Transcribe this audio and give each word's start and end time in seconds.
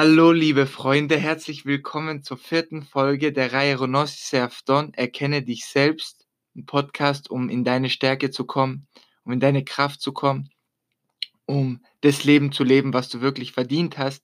Hallo, 0.00 0.30
liebe 0.30 0.68
Freunde, 0.68 1.16
herzlich 1.16 1.66
willkommen 1.66 2.22
zur 2.22 2.36
vierten 2.36 2.84
Folge 2.84 3.32
der 3.32 3.52
Reihe 3.52 3.80
Renossi 3.80 4.18
Serfdon. 4.20 4.94
Erkenne 4.94 5.42
dich 5.42 5.66
selbst. 5.66 6.28
Ein 6.54 6.66
Podcast, 6.66 7.28
um 7.32 7.48
in 7.48 7.64
deine 7.64 7.90
Stärke 7.90 8.30
zu 8.30 8.44
kommen, 8.44 8.86
um 9.24 9.32
in 9.32 9.40
deine 9.40 9.64
Kraft 9.64 10.00
zu 10.00 10.12
kommen, 10.12 10.50
um 11.46 11.84
das 12.02 12.22
Leben 12.22 12.52
zu 12.52 12.62
leben, 12.62 12.94
was 12.94 13.08
du 13.08 13.22
wirklich 13.22 13.50
verdient 13.50 13.98
hast. 13.98 14.22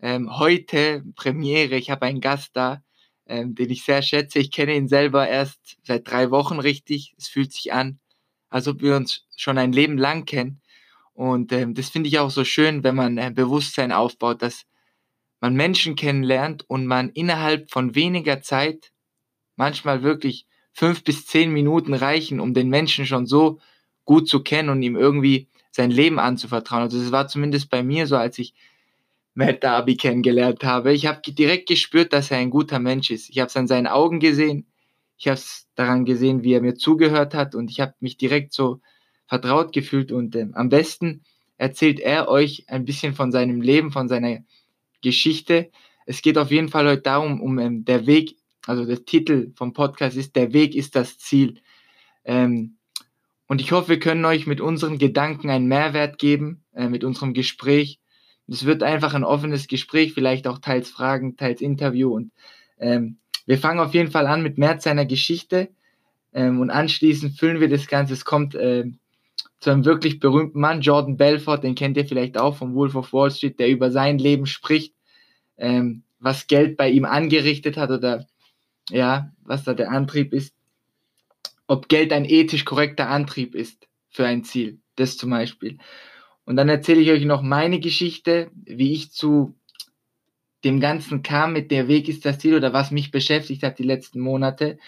Ähm, 0.00 0.38
heute 0.38 1.04
Premiere, 1.14 1.76
ich 1.76 1.90
habe 1.90 2.06
einen 2.06 2.22
Gast 2.22 2.52
da, 2.54 2.82
ähm, 3.26 3.54
den 3.54 3.68
ich 3.68 3.84
sehr 3.84 4.00
schätze. 4.00 4.38
Ich 4.38 4.50
kenne 4.50 4.74
ihn 4.74 4.88
selber 4.88 5.28
erst 5.28 5.76
seit 5.82 6.10
drei 6.10 6.30
Wochen 6.30 6.58
richtig. 6.58 7.12
Es 7.18 7.28
fühlt 7.28 7.52
sich 7.52 7.74
an, 7.74 7.98
als 8.48 8.66
ob 8.66 8.80
wir 8.80 8.96
uns 8.96 9.26
schon 9.36 9.58
ein 9.58 9.74
Leben 9.74 9.98
lang 9.98 10.24
kennen. 10.24 10.62
Und 11.12 11.52
ähm, 11.52 11.74
das 11.74 11.90
finde 11.90 12.08
ich 12.08 12.18
auch 12.18 12.30
so 12.30 12.44
schön, 12.44 12.82
wenn 12.82 12.94
man 12.94 13.18
äh, 13.18 13.30
Bewusstsein 13.30 13.92
aufbaut, 13.92 14.40
dass 14.40 14.64
man 15.42 15.54
Menschen 15.54 15.96
kennenlernt 15.96 16.64
und 16.68 16.86
man 16.86 17.10
innerhalb 17.10 17.68
von 17.68 17.96
weniger 17.96 18.42
Zeit, 18.42 18.92
manchmal 19.56 20.04
wirklich 20.04 20.46
fünf 20.72 21.02
bis 21.02 21.26
zehn 21.26 21.52
Minuten 21.52 21.94
reichen, 21.94 22.38
um 22.38 22.54
den 22.54 22.68
Menschen 22.68 23.06
schon 23.06 23.26
so 23.26 23.58
gut 24.04 24.28
zu 24.28 24.44
kennen 24.44 24.68
und 24.68 24.82
ihm 24.82 24.94
irgendwie 24.94 25.48
sein 25.72 25.90
Leben 25.90 26.20
anzuvertrauen. 26.20 26.82
Also 26.82 27.00
das 27.00 27.10
war 27.10 27.26
zumindest 27.26 27.70
bei 27.70 27.82
mir 27.82 28.06
so, 28.06 28.16
als 28.16 28.38
ich 28.38 28.54
Matt 29.34 29.64
Darby 29.64 29.96
kennengelernt 29.96 30.62
habe. 30.62 30.92
Ich 30.92 31.06
habe 31.06 31.20
direkt 31.32 31.68
gespürt, 31.68 32.12
dass 32.12 32.30
er 32.30 32.38
ein 32.38 32.50
guter 32.50 32.78
Mensch 32.78 33.10
ist. 33.10 33.28
Ich 33.28 33.40
habe 33.40 33.48
es 33.48 33.56
an 33.56 33.66
seinen 33.66 33.88
Augen 33.88 34.20
gesehen. 34.20 34.66
Ich 35.18 35.26
habe 35.26 35.34
es 35.34 35.66
daran 35.74 36.04
gesehen, 36.04 36.44
wie 36.44 36.52
er 36.52 36.60
mir 36.60 36.76
zugehört 36.76 37.34
hat 37.34 37.56
und 37.56 37.68
ich 37.68 37.80
habe 37.80 37.94
mich 37.98 38.16
direkt 38.16 38.52
so 38.52 38.80
vertraut 39.26 39.72
gefühlt 39.72 40.12
und 40.12 40.36
äh, 40.36 40.46
am 40.52 40.68
besten 40.68 41.24
erzählt 41.56 41.98
er 41.98 42.28
euch 42.28 42.64
ein 42.68 42.84
bisschen 42.84 43.14
von 43.14 43.32
seinem 43.32 43.60
Leben, 43.60 43.90
von 43.90 44.08
seiner 44.08 44.38
Geschichte. 45.02 45.70
Es 46.06 46.22
geht 46.22 46.38
auf 46.38 46.50
jeden 46.50 46.68
Fall 46.68 46.86
heute 46.86 47.02
darum, 47.02 47.40
um 47.40 47.58
ähm, 47.58 47.84
der 47.84 48.06
Weg, 48.06 48.36
also 48.66 48.84
der 48.84 49.04
Titel 49.04 49.52
vom 49.54 49.72
Podcast 49.72 50.16
ist 50.16 50.34
Der 50.36 50.52
Weg 50.52 50.74
ist 50.74 50.96
das 50.96 51.18
Ziel. 51.18 51.60
Ähm, 52.24 52.76
und 53.46 53.60
ich 53.60 53.72
hoffe, 53.72 53.90
wir 53.90 53.98
können 53.98 54.24
euch 54.24 54.46
mit 54.46 54.60
unseren 54.60 54.98
Gedanken 54.98 55.50
einen 55.50 55.66
Mehrwert 55.66 56.18
geben, 56.18 56.64
äh, 56.74 56.88
mit 56.88 57.04
unserem 57.04 57.34
Gespräch. 57.34 58.00
Es 58.48 58.64
wird 58.64 58.82
einfach 58.82 59.14
ein 59.14 59.24
offenes 59.24 59.68
Gespräch, 59.68 60.14
vielleicht 60.14 60.46
auch 60.46 60.58
teils 60.58 60.88
Fragen, 60.88 61.36
teils 61.36 61.60
Interview. 61.60 62.14
Und 62.14 62.32
ähm, 62.78 63.18
wir 63.46 63.58
fangen 63.58 63.80
auf 63.80 63.94
jeden 63.94 64.10
Fall 64.10 64.26
an 64.26 64.42
mit 64.42 64.58
mehr 64.58 64.80
seiner 64.80 65.06
Geschichte. 65.06 65.68
Ähm, 66.32 66.60
und 66.60 66.70
anschließend 66.70 67.38
füllen 67.38 67.60
wir 67.60 67.68
das 67.68 67.86
Ganze. 67.88 68.14
Es 68.14 68.24
kommt 68.24 68.54
äh, 68.54 68.84
zu 69.62 69.70
einem 69.70 69.84
wirklich 69.84 70.18
berühmten 70.18 70.58
Mann, 70.58 70.80
Jordan 70.80 71.16
Belfort, 71.16 71.58
den 71.58 71.76
kennt 71.76 71.96
ihr 71.96 72.04
vielleicht 72.04 72.36
auch 72.36 72.56
vom 72.56 72.74
Wolf 72.74 72.96
of 72.96 73.12
Wall 73.12 73.30
Street, 73.30 73.60
der 73.60 73.68
über 73.68 73.92
sein 73.92 74.18
Leben 74.18 74.46
spricht, 74.46 74.92
ähm, 75.56 76.02
was 76.18 76.48
Geld 76.48 76.76
bei 76.76 76.90
ihm 76.90 77.04
angerichtet 77.04 77.76
hat 77.76 77.90
oder 77.90 78.26
ja, 78.90 79.30
was 79.44 79.62
da 79.62 79.72
der 79.72 79.92
Antrieb 79.92 80.32
ist, 80.32 80.52
ob 81.68 81.88
Geld 81.88 82.12
ein 82.12 82.24
ethisch 82.24 82.64
korrekter 82.64 83.08
Antrieb 83.08 83.54
ist 83.54 83.86
für 84.10 84.26
ein 84.26 84.42
Ziel, 84.42 84.80
das 84.96 85.16
zum 85.16 85.30
Beispiel. 85.30 85.78
Und 86.44 86.56
dann 86.56 86.68
erzähle 86.68 87.00
ich 87.00 87.12
euch 87.12 87.24
noch 87.24 87.42
meine 87.42 87.78
Geschichte, 87.78 88.50
wie 88.64 88.92
ich 88.92 89.12
zu 89.12 89.54
dem 90.64 90.80
Ganzen 90.80 91.22
kam, 91.22 91.52
mit 91.52 91.70
der 91.70 91.86
Weg 91.86 92.08
ist 92.08 92.24
das 92.24 92.40
Ziel 92.40 92.56
oder 92.56 92.72
was 92.72 92.90
mich 92.90 93.12
beschäftigt 93.12 93.62
hat 93.62 93.78
die 93.78 93.84
letzten 93.84 94.18
Monate. 94.18 94.78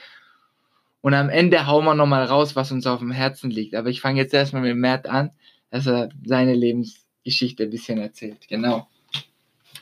Und 1.04 1.12
am 1.12 1.28
Ende 1.28 1.66
hauen 1.66 1.84
wir 1.84 1.94
nochmal 1.94 2.24
raus, 2.24 2.56
was 2.56 2.72
uns 2.72 2.86
auf 2.86 3.00
dem 3.00 3.10
Herzen 3.10 3.50
liegt. 3.50 3.74
Aber 3.74 3.90
ich 3.90 4.00
fange 4.00 4.18
jetzt 4.18 4.32
erstmal 4.32 4.62
mit 4.62 4.74
Mert 4.74 5.06
an, 5.06 5.32
dass 5.68 5.86
er 5.86 6.08
seine 6.24 6.54
Lebensgeschichte 6.54 7.64
ein 7.64 7.70
bisschen 7.70 7.98
erzählt. 7.98 8.48
Genau. 8.48 8.88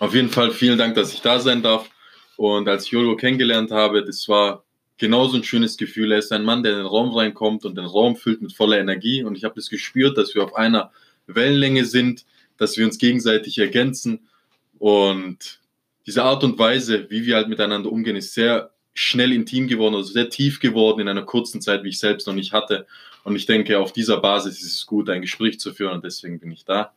Auf 0.01 0.17
jeden 0.17 0.31
Fall 0.31 0.51
vielen 0.51 0.79
Dank, 0.79 0.97
dass 0.97 1.15
ich 1.15 1.21
da 1.21 1.39
sein 1.39 1.63
darf. 1.63 1.89
Und 2.37 2.69
als 2.69 2.87
ich 2.87 2.91
Jolo 2.91 3.15
kennengelernt 3.15 3.71
habe, 3.71 4.05
das 4.05 4.29
war 4.29 4.65
genauso 4.99 5.37
ein 5.37 5.45
schönes 5.45 5.77
Gefühl. 5.77 6.11
Er 6.11 6.19
ist 6.19 6.33
ein 6.33 6.43
Mann, 6.43 6.65
der 6.65 6.73
in 6.73 6.79
den 6.79 6.87
Raum 6.89 7.15
reinkommt 7.15 7.65
und 7.65 7.79
den 7.79 7.85
Raum 7.85 8.17
füllt 8.17 8.43
mit 8.43 8.53
voller 8.53 8.81
Energie. 8.81 9.23
Und 9.23 9.37
ich 9.37 9.45
habe 9.45 9.55
das 9.55 9.71
gespürt, 9.71 10.19
dass 10.19 10.35
wir 10.35 10.43
auf 10.43 10.57
einer 10.57 10.91
Wellenlänge 11.29 11.85
sind, 11.85 12.25
dass 12.57 12.77
wir 12.77 12.85
uns 12.85 12.99
gegenseitig 12.99 13.59
ergänzen. 13.59 14.27
Und 14.81 15.61
diese 16.05 16.25
Art 16.25 16.43
und 16.43 16.59
Weise, 16.59 17.09
wie 17.11 17.25
wir 17.25 17.37
halt 17.37 17.47
miteinander 17.47 17.93
umgehen, 17.93 18.17
ist 18.17 18.35
sehr 18.35 18.73
schnell 18.95 19.33
intim 19.33 19.69
geworden, 19.69 19.95
also 19.95 20.13
sehr 20.13 20.29
tief 20.29 20.61
geworden 20.61 21.01
in 21.01 21.09
einer 21.09 21.23
kurzen 21.23 21.61
Zeit, 21.61 21.85
wie 21.85 21.89
ich 21.89 21.99
selbst 21.99 22.27
noch 22.27 22.35
nicht 22.35 22.53
hatte. 22.53 22.87
Und 23.25 23.37
ich 23.37 23.47
denke, 23.47 23.79
auf 23.79 23.93
dieser 23.93 24.19
Basis 24.21 24.63
ist 24.63 24.75
es 24.75 24.87
gut, 24.87 25.09
ein 25.09 25.23
Gespräch 25.23 25.61
zu 25.61 25.73
führen 25.73 25.95
und 25.95 26.05
deswegen 26.05 26.41
bin 26.41 26.51
ich 26.51 26.65
da. 26.65 26.93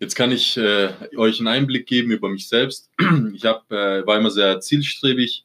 Jetzt 0.00 0.14
kann 0.14 0.30
ich 0.30 0.56
äh, 0.56 0.90
euch 1.16 1.38
einen 1.40 1.48
Einblick 1.48 1.86
geben 1.86 2.12
über 2.12 2.28
mich 2.28 2.48
selbst. 2.48 2.90
Ich 3.34 3.44
hab, 3.44 3.70
äh, 3.72 4.06
war 4.06 4.16
immer 4.18 4.30
sehr 4.30 4.60
zielstrebig, 4.60 5.44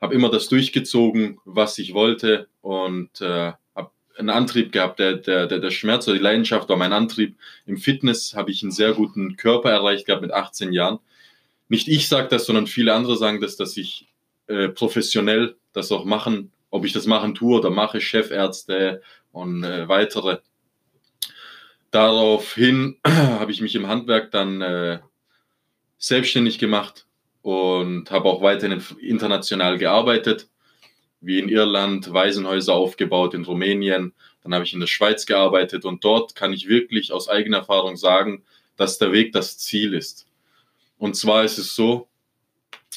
habe 0.00 0.14
immer 0.14 0.30
das 0.30 0.48
durchgezogen, 0.48 1.38
was 1.44 1.78
ich 1.78 1.92
wollte 1.92 2.48
und 2.62 3.20
äh, 3.20 3.52
habe 3.74 3.90
einen 4.16 4.30
Antrieb 4.30 4.72
gehabt. 4.72 4.98
Der, 4.98 5.14
der, 5.16 5.46
der, 5.46 5.58
der 5.58 5.70
Schmerz 5.70 6.08
oder 6.08 6.16
die 6.16 6.22
Leidenschaft 6.22 6.68
war 6.68 6.76
mein 6.76 6.94
Antrieb. 6.94 7.36
Im 7.66 7.76
Fitness 7.76 8.34
habe 8.34 8.50
ich 8.50 8.62
einen 8.62 8.72
sehr 8.72 8.92
guten 8.92 9.36
Körper 9.36 9.70
erreicht 9.70 10.06
gehabt 10.06 10.22
mit 10.22 10.32
18 10.32 10.72
Jahren 10.72 10.98
nicht 11.74 11.88
ich 11.88 12.08
sage 12.08 12.28
das, 12.28 12.46
sondern 12.46 12.68
viele 12.68 12.94
andere 12.94 13.16
sagen 13.16 13.40
das, 13.40 13.56
dass 13.56 13.76
ich 13.76 14.06
äh, 14.46 14.68
professionell 14.68 15.56
das 15.72 15.90
auch 15.90 16.04
machen, 16.04 16.52
ob 16.70 16.84
ich 16.84 16.92
das 16.92 17.06
machen 17.06 17.34
tue 17.34 17.58
oder 17.58 17.70
mache, 17.70 18.00
Chefärzte 18.00 19.02
und 19.32 19.64
äh, 19.64 19.88
weitere. 19.88 20.38
Daraufhin 21.90 22.98
habe 23.06 23.50
ich 23.50 23.60
mich 23.60 23.74
im 23.74 23.88
Handwerk 23.88 24.30
dann 24.30 24.62
äh, 24.62 25.00
selbstständig 25.98 26.58
gemacht 26.58 27.06
und 27.42 28.10
habe 28.10 28.28
auch 28.28 28.40
weiterhin 28.40 28.82
international 29.00 29.78
gearbeitet, 29.78 30.48
wie 31.20 31.40
in 31.40 31.48
Irland, 31.48 32.12
Waisenhäuser 32.12 32.74
aufgebaut, 32.74 33.34
in 33.34 33.44
Rumänien. 33.44 34.14
Dann 34.42 34.54
habe 34.54 34.64
ich 34.64 34.74
in 34.74 34.80
der 34.80 34.86
Schweiz 34.86 35.26
gearbeitet 35.26 35.84
und 35.84 36.04
dort 36.04 36.36
kann 36.36 36.52
ich 36.52 36.68
wirklich 36.68 37.12
aus 37.12 37.28
eigener 37.28 37.58
Erfahrung 37.58 37.96
sagen, 37.96 38.44
dass 38.76 38.98
der 38.98 39.12
Weg 39.12 39.32
das 39.32 39.58
Ziel 39.58 39.94
ist. 39.94 40.26
Und 40.98 41.16
zwar 41.16 41.44
ist 41.44 41.58
es 41.58 41.74
so, 41.74 42.08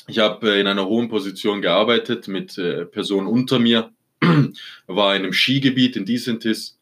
ich 0.08 0.20
habe 0.20 0.52
äh, 0.52 0.60
in 0.60 0.68
einer 0.68 0.86
hohen 0.86 1.10
Position 1.10 1.62
gearbeitet 1.62 2.28
mit 2.28 2.58
äh, 2.58 2.86
Personen 2.86 3.28
unter 3.28 3.60
mir, 3.60 3.92
war 4.88 5.16
in 5.16 5.24
einem 5.24 5.34
Skigebiet 5.34 5.96
in 5.96 6.06
Disentis 6.06 6.80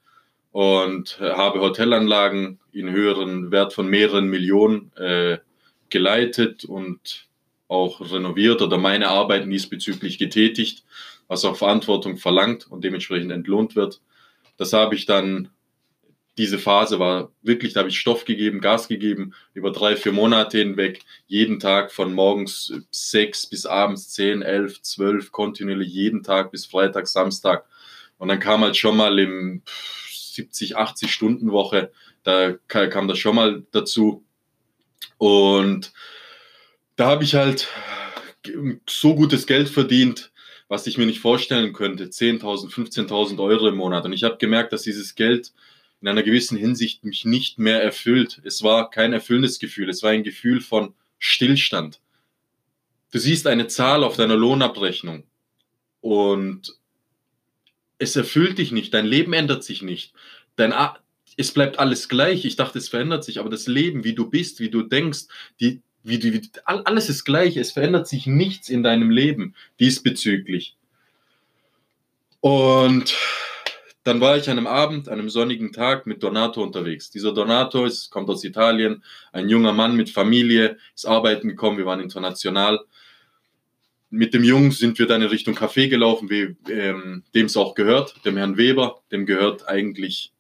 und 0.51 1.17
äh, 1.19 1.31
habe 1.31 1.59
Hotelanlagen 1.59 2.59
in 2.71 2.89
höheren 2.89 3.51
Wert 3.51 3.73
von 3.73 3.87
mehreren 3.87 4.27
Millionen 4.27 4.91
äh, 4.95 5.39
geleitet 5.89 6.65
und 6.65 7.27
auch 7.67 7.99
renoviert 7.99 8.61
oder 8.61 8.77
meine 8.77 9.07
Arbeiten 9.09 9.49
diesbezüglich 9.49 10.17
getätigt, 10.17 10.83
was 11.27 11.45
auch 11.45 11.55
Verantwortung 11.55 12.17
verlangt 12.17 12.69
und 12.69 12.83
dementsprechend 12.83 13.31
entlohnt 13.31 13.75
wird. 13.75 14.01
Das 14.57 14.71
habe 14.73 14.95
ich 14.95 15.05
dann 15.05 15.49
diese 16.37 16.59
Phase 16.59 16.99
war 16.99 17.31
wirklich, 17.41 17.73
da 17.73 17.79
habe 17.79 17.89
ich 17.89 17.97
Stoff 17.97 18.25
gegeben, 18.25 18.59
Gas 18.59 18.87
gegeben, 18.87 19.33
über 19.53 19.71
drei, 19.71 19.95
vier 19.95 20.11
Monate 20.11 20.57
hinweg, 20.57 21.01
jeden 21.27 21.59
Tag 21.59 21.91
von 21.91 22.13
morgens 22.13 22.73
sechs 22.91 23.47
bis 23.47 23.65
abends 23.65 24.09
zehn, 24.09 24.41
elf, 24.41 24.81
zwölf, 24.81 25.31
kontinuierlich 25.31 25.93
jeden 25.93 26.23
Tag 26.23 26.51
bis 26.51 26.65
Freitag, 26.65 27.07
Samstag. 27.07 27.65
Und 28.17 28.27
dann 28.27 28.39
kam 28.39 28.61
halt 28.61 28.75
schon 28.75 28.97
mal 28.97 29.17
im 29.17 29.61
70, 30.09 30.75
80 30.75 31.11
Stunden 31.11 31.51
Woche, 31.51 31.91
da 32.23 32.53
kam 32.67 33.07
das 33.07 33.17
schon 33.17 33.35
mal 33.35 33.63
dazu. 33.71 34.25
Und 35.17 35.93
da 36.97 37.07
habe 37.07 37.23
ich 37.23 37.35
halt 37.35 37.67
so 38.89 39.15
gutes 39.15 39.47
Geld 39.47 39.69
verdient, 39.69 40.31
was 40.67 40.87
ich 40.87 40.97
mir 40.97 41.05
nicht 41.05 41.19
vorstellen 41.19 41.71
könnte. 41.71 42.05
10.000, 42.05 42.71
15.000 42.71 43.39
Euro 43.39 43.67
im 43.67 43.75
Monat. 43.75 44.05
Und 44.05 44.13
ich 44.13 44.23
habe 44.23 44.37
gemerkt, 44.37 44.73
dass 44.73 44.81
dieses 44.81 45.15
Geld 45.15 45.53
in 46.05 46.09
einer 46.09 46.21
gewissen 46.21 46.55
Hinsicht 46.55 47.03
mich 47.03 47.25
nicht 47.25 47.57
mehr 47.57 47.81
erfüllt. 47.81 48.39
Es 48.43 48.61
war 48.61 48.91
kein 48.91 49.11
erfüllendes 49.11 49.57
Gefühl, 49.57 49.89
es 49.89 50.03
war 50.03 50.11
ein 50.11 50.21
Gefühl 50.21 50.61
von 50.61 50.93
Stillstand. 51.17 51.99
Du 53.11 53.17
siehst 53.17 53.47
eine 53.47 53.65
Zahl 53.65 54.03
auf 54.03 54.15
deiner 54.15 54.35
Lohnabrechnung 54.35 55.23
und 56.01 56.77
es 57.97 58.15
erfüllt 58.15 58.59
dich 58.59 58.71
nicht, 58.71 58.93
dein 58.93 59.07
Leben 59.07 59.33
ändert 59.33 59.63
sich 59.63 59.81
nicht. 59.81 60.13
Dein 60.57 60.73
A 60.73 60.99
es 61.37 61.51
bleibt 61.51 61.79
alles 61.79 62.07
gleich. 62.07 62.45
Ich 62.45 62.55
dachte, 62.55 62.77
es 62.77 62.87
verändert 62.87 63.23
sich, 63.23 63.39
aber 63.39 63.49
das 63.49 63.65
Leben, 63.65 64.03
wie 64.03 64.13
du 64.13 64.29
bist, 64.29 64.59
wie 64.59 64.69
du 64.69 64.83
denkst, 64.83 65.25
die, 65.59 65.81
wie, 66.03 66.21
wie, 66.21 66.41
alles 66.65 67.09
ist 67.09 67.25
gleich. 67.25 67.57
Es 67.57 67.71
verändert 67.71 68.07
sich 68.07 68.27
nichts 68.27 68.69
in 68.69 68.83
deinem 68.83 69.09
Leben 69.09 69.55
diesbezüglich. 69.79 70.77
Und 72.41 73.15
dann 74.05 74.21
war 74.21 74.37
ich 74.37 74.47
an 74.49 74.59
einem 74.59 74.67
Abend, 74.67 75.09
an 75.09 75.17
einem 75.19 75.31
sonnigen 75.31 75.73
Tag 75.73 76.05
mit 76.05 76.21
Donato 76.21 76.61
unterwegs. 76.61 77.09
Dieser 77.09 77.33
Donato 77.33 77.85
ist, 77.85 78.11
kommt 78.11 78.29
aus 78.29 78.43
Italien, 78.43 79.03
ein 79.33 79.49
junger 79.49 79.73
Mann 79.73 79.95
mit 79.95 80.11
Familie, 80.11 80.77
ist 80.93 81.07
arbeiten 81.07 81.49
gekommen, 81.49 81.79
wir 81.79 81.87
waren 81.87 81.99
international. 81.99 82.79
Mit 84.11 84.35
dem 84.35 84.43
Jungen 84.43 84.69
sind 84.69 84.99
wir 84.99 85.07
dann 85.07 85.23
in 85.23 85.29
Richtung 85.29 85.55
Café 85.55 85.89
gelaufen, 85.89 86.29
wie, 86.29 86.55
ähm, 86.71 87.23
dem 87.33 87.47
es 87.47 87.57
auch 87.57 87.73
gehört, 87.73 88.23
dem 88.25 88.37
Herrn 88.37 88.57
Weber, 88.57 89.01
dem 89.11 89.25
gehört 89.25 89.67
eigentlich 89.67 90.34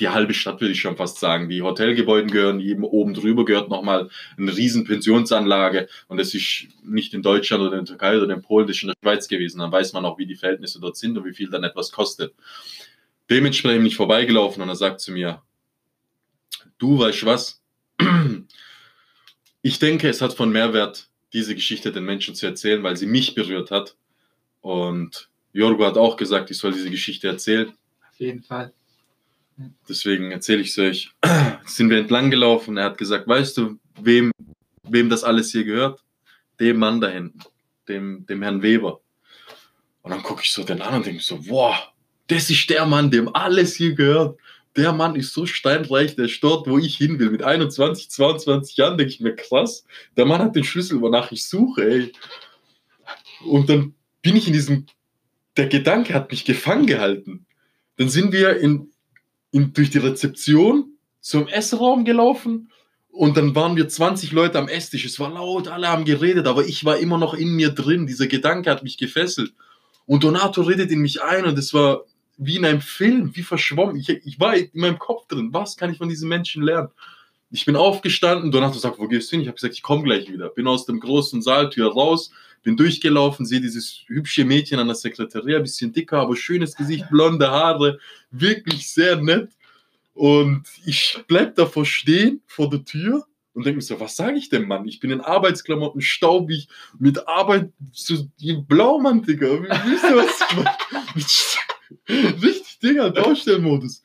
die 0.00 0.08
halbe 0.08 0.34
Stadt, 0.34 0.60
würde 0.60 0.72
ich 0.72 0.80
schon 0.80 0.96
fast 0.96 1.18
sagen. 1.18 1.48
Die 1.48 1.62
Hotelgebäude 1.62 2.26
gehören 2.26 2.60
eben 2.60 2.84
oben 2.84 3.14
drüber 3.14 3.44
gehört 3.44 3.70
nochmal 3.70 4.10
eine 4.36 4.54
riesen 4.54 4.84
Pensionsanlage 4.84 5.88
und 6.08 6.18
das 6.18 6.34
ist 6.34 6.68
nicht 6.82 7.14
in 7.14 7.22
Deutschland 7.22 7.62
oder 7.62 7.78
in 7.78 7.84
der 7.84 7.96
Türkei 7.96 8.20
oder 8.20 8.32
in 8.34 8.42
Polen, 8.42 8.66
das 8.66 8.76
ist 8.76 8.82
in 8.82 8.88
der 8.88 8.96
Schweiz 9.02 9.28
gewesen. 9.28 9.60
Dann 9.60 9.72
weiß 9.72 9.92
man 9.94 10.04
auch, 10.04 10.18
wie 10.18 10.26
die 10.26 10.34
Verhältnisse 10.34 10.80
dort 10.80 10.96
sind 10.96 11.16
und 11.16 11.24
wie 11.24 11.32
viel 11.32 11.48
dann 11.48 11.64
etwas 11.64 11.92
kostet. 11.92 12.34
Dementsprechend 13.30 13.84
nicht 13.84 13.96
vorbeigelaufen 13.96 14.62
und 14.62 14.68
er 14.68 14.76
sagt 14.76 15.00
zu 15.00 15.12
mir, 15.12 15.42
du 16.78 16.98
weißt 16.98 17.24
was, 17.24 17.62
ich 19.62 19.78
denke, 19.78 20.08
es 20.08 20.20
hat 20.20 20.34
von 20.34 20.52
Mehrwert, 20.52 21.08
diese 21.32 21.54
Geschichte 21.54 21.90
den 21.90 22.04
Menschen 22.04 22.34
zu 22.34 22.46
erzählen, 22.46 22.82
weil 22.82 22.96
sie 22.96 23.06
mich 23.06 23.34
berührt 23.34 23.70
hat. 23.70 23.96
Und 24.60 25.28
Jorgo 25.52 25.84
hat 25.84 25.96
auch 25.96 26.16
gesagt, 26.16 26.50
ich 26.50 26.58
soll 26.58 26.72
diese 26.72 26.90
Geschichte 26.90 27.28
erzählen. 27.28 27.72
Auf 28.08 28.18
jeden 28.18 28.42
Fall. 28.42 28.72
Deswegen 29.88 30.32
erzähle 30.32 30.62
ich 30.62 30.70
es 30.70 30.78
euch. 30.78 31.10
Sind 31.66 31.90
wir 31.90 31.98
entlang 31.98 32.30
gelaufen. 32.30 32.76
Er 32.76 32.84
hat 32.84 32.98
gesagt, 32.98 33.26
weißt 33.26 33.56
du, 33.56 33.78
wem, 34.00 34.30
wem 34.82 35.08
das 35.08 35.24
alles 35.24 35.52
hier 35.52 35.64
gehört? 35.64 36.02
Dem 36.60 36.78
Mann 36.78 37.00
da 37.00 37.08
hinten, 37.08 37.40
dem, 37.88 38.26
dem 38.26 38.42
Herrn 38.42 38.62
Weber. 38.62 39.00
Und 40.02 40.10
dann 40.10 40.22
gucke 40.22 40.42
ich 40.42 40.52
so 40.52 40.62
den 40.62 40.82
an 40.82 40.94
und 40.94 41.06
denke 41.06 41.22
so, 41.22 41.40
boah, 41.40 41.76
das 42.28 42.50
ist 42.50 42.68
der 42.70 42.86
Mann, 42.86 43.10
dem 43.10 43.34
alles 43.34 43.74
hier 43.74 43.94
gehört. 43.94 44.38
Der 44.76 44.92
Mann 44.92 45.16
ist 45.16 45.32
so 45.32 45.46
steinreich, 45.46 46.16
der 46.16 46.26
ist 46.26 46.42
dort, 46.42 46.68
wo 46.68 46.78
ich 46.78 46.96
hin 46.96 47.18
will. 47.18 47.30
Mit 47.30 47.42
21, 47.42 48.10
22 48.10 48.76
Jahren 48.76 48.98
denke 48.98 49.12
ich 49.12 49.20
mir, 49.20 49.34
krass, 49.34 49.84
der 50.16 50.26
Mann 50.26 50.42
hat 50.42 50.54
den 50.54 50.64
Schlüssel, 50.64 51.00
wonach 51.00 51.32
ich 51.32 51.44
suche, 51.44 51.88
ey. 51.88 52.12
Und 53.46 53.70
dann 53.70 53.94
bin 54.20 54.36
ich 54.36 54.46
in 54.46 54.52
diesem, 54.52 54.86
der 55.56 55.68
Gedanke 55.68 56.12
hat 56.12 56.30
mich 56.30 56.44
gefangen 56.44 56.86
gehalten. 56.86 57.46
Dann 57.96 58.10
sind 58.10 58.32
wir 58.32 58.58
in, 58.58 58.92
in, 59.56 59.72
durch 59.72 59.90
die 59.90 59.98
Rezeption 59.98 60.98
zum 61.20 61.48
Essraum 61.48 62.04
gelaufen 62.04 62.70
und 63.08 63.38
dann 63.38 63.54
waren 63.54 63.76
wir 63.76 63.88
20 63.88 64.32
Leute 64.32 64.58
am 64.58 64.68
Esstisch. 64.68 65.06
Es 65.06 65.18
war 65.18 65.30
laut, 65.30 65.68
alle 65.68 65.88
haben 65.88 66.04
geredet, 66.04 66.46
aber 66.46 66.66
ich 66.66 66.84
war 66.84 66.98
immer 66.98 67.16
noch 67.16 67.32
in 67.32 67.56
mir 67.56 67.70
drin. 67.70 68.06
Dieser 68.06 68.26
Gedanke 68.26 68.70
hat 68.70 68.82
mich 68.82 68.98
gefesselt. 68.98 69.54
Und 70.04 70.22
Donato 70.22 70.60
redet 70.60 70.90
in 70.90 71.00
mich 71.00 71.22
ein 71.22 71.46
und 71.46 71.58
es 71.58 71.72
war 71.72 72.02
wie 72.36 72.56
in 72.56 72.66
einem 72.66 72.82
Film, 72.82 73.34
wie 73.34 73.42
verschwommen. 73.42 73.96
Ich, 73.96 74.10
ich 74.10 74.38
war 74.38 74.54
in 74.54 74.68
meinem 74.74 74.98
Kopf 74.98 75.26
drin. 75.28 75.48
Was 75.52 75.78
kann 75.78 75.90
ich 75.90 75.96
von 75.96 76.10
diesen 76.10 76.28
Menschen 76.28 76.62
lernen? 76.62 76.90
Ich 77.50 77.64
bin 77.64 77.76
aufgestanden, 77.76 78.50
Donato 78.50 78.78
sagt, 78.78 78.98
wo 78.98 79.08
gehst 79.08 79.32
du 79.32 79.36
hin? 79.36 79.40
Ich 79.40 79.48
habe 79.48 79.54
gesagt, 79.54 79.74
ich 79.74 79.82
komme 79.82 80.02
gleich 80.02 80.30
wieder. 80.30 80.50
Bin 80.50 80.66
aus 80.66 80.84
dem 80.84 81.00
großen 81.00 81.40
Saaltür 81.40 81.90
raus, 81.90 82.30
bin 82.66 82.76
durchgelaufen, 82.76 83.46
sehe 83.46 83.60
dieses 83.60 84.02
hübsche 84.08 84.44
Mädchen 84.44 84.80
an 84.80 84.88
der 84.88 84.96
Sekretärin, 84.96 85.54
ein 85.54 85.62
bisschen 85.62 85.92
dicker, 85.92 86.18
aber 86.18 86.34
schönes 86.34 86.74
Gesicht, 86.74 87.04
blonde 87.10 87.48
Haare, 87.48 88.00
wirklich 88.32 88.92
sehr 88.92 89.14
nett. 89.22 89.50
Und 90.14 90.64
ich 90.84 91.16
bleib 91.28 91.54
davor 91.54 91.86
stehen, 91.86 92.42
vor 92.44 92.68
der 92.68 92.84
Tür 92.84 93.24
und 93.54 93.64
denke 93.64 93.76
mir 93.76 93.82
so, 93.82 94.00
was 94.00 94.16
sage 94.16 94.36
ich 94.36 94.48
denn, 94.48 94.66
Mann? 94.66 94.88
Ich 94.88 94.98
bin 94.98 95.12
in 95.12 95.20
Arbeitsklamotten, 95.20 96.00
staubig, 96.00 96.66
mit 96.98 97.28
Arbeit, 97.28 97.70
so 97.92 98.28
blau, 98.66 98.98
Mann, 98.98 99.22
Digga. 99.22 99.46
Wisst 99.46 100.04
ihr, 100.04 100.16
was 100.16 100.40
ich 100.50 100.56
meine? 102.08 102.42
Richtig, 102.42 102.80
Digga, 102.80 103.10
Baustellmodus. 103.10 104.02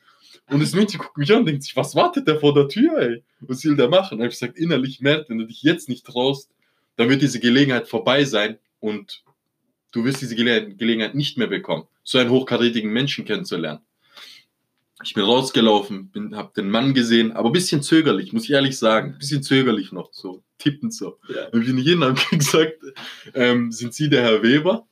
Und 0.50 0.62
das 0.62 0.72
Mädchen 0.72 1.00
guckt 1.00 1.18
mich 1.18 1.32
an 1.32 1.40
und 1.40 1.46
denkt 1.46 1.64
sich, 1.64 1.74
was 1.74 1.96
wartet 1.96 2.28
der 2.28 2.38
vor 2.38 2.54
der 2.54 2.68
Tür, 2.68 2.96
ey? 2.98 3.24
Was 3.40 3.64
will 3.64 3.74
der 3.74 3.88
machen? 3.88 4.20
Und 4.20 4.24
ich 4.24 4.38
gesagt, 4.38 4.56
innerlich 4.56 5.00
merkt, 5.00 5.30
wenn 5.30 5.38
du 5.38 5.46
dich 5.46 5.64
jetzt 5.64 5.88
nicht 5.88 6.06
traust, 6.06 6.48
dann 6.96 7.08
wird 7.08 7.22
diese 7.22 7.40
Gelegenheit 7.40 7.88
vorbei 7.88 8.24
sein 8.24 8.58
und 8.80 9.22
du 9.92 10.04
wirst 10.04 10.20
diese 10.20 10.36
Gelegenheit 10.36 11.14
nicht 11.14 11.38
mehr 11.38 11.46
bekommen, 11.46 11.86
so 12.02 12.18
einen 12.18 12.30
hochkarätigen 12.30 12.92
Menschen 12.92 13.24
kennenzulernen. 13.24 13.80
Ich 15.04 15.14
bin 15.14 15.24
rausgelaufen, 15.24 16.10
bin, 16.10 16.36
hab 16.36 16.54
den 16.54 16.70
Mann 16.70 16.94
gesehen, 16.94 17.32
aber 17.32 17.48
ein 17.48 17.52
bisschen 17.52 17.82
zögerlich, 17.82 18.32
muss 18.32 18.44
ich 18.44 18.50
ehrlich 18.50 18.78
sagen. 18.78 19.14
Ein 19.14 19.18
bisschen 19.18 19.42
zögerlich 19.42 19.90
noch, 19.90 20.12
so 20.12 20.44
tippend 20.58 20.94
so. 20.94 21.18
Ja. 21.28 21.48
Und 21.48 21.66
bin 21.66 21.78
ich 21.78 21.88
hin 21.88 22.02
und 22.02 22.24
gesagt, 22.30 22.78
ähm, 23.34 23.72
sind 23.72 23.94
Sie 23.94 24.08
der 24.08 24.22
Herr 24.22 24.42
Weber? 24.42 24.86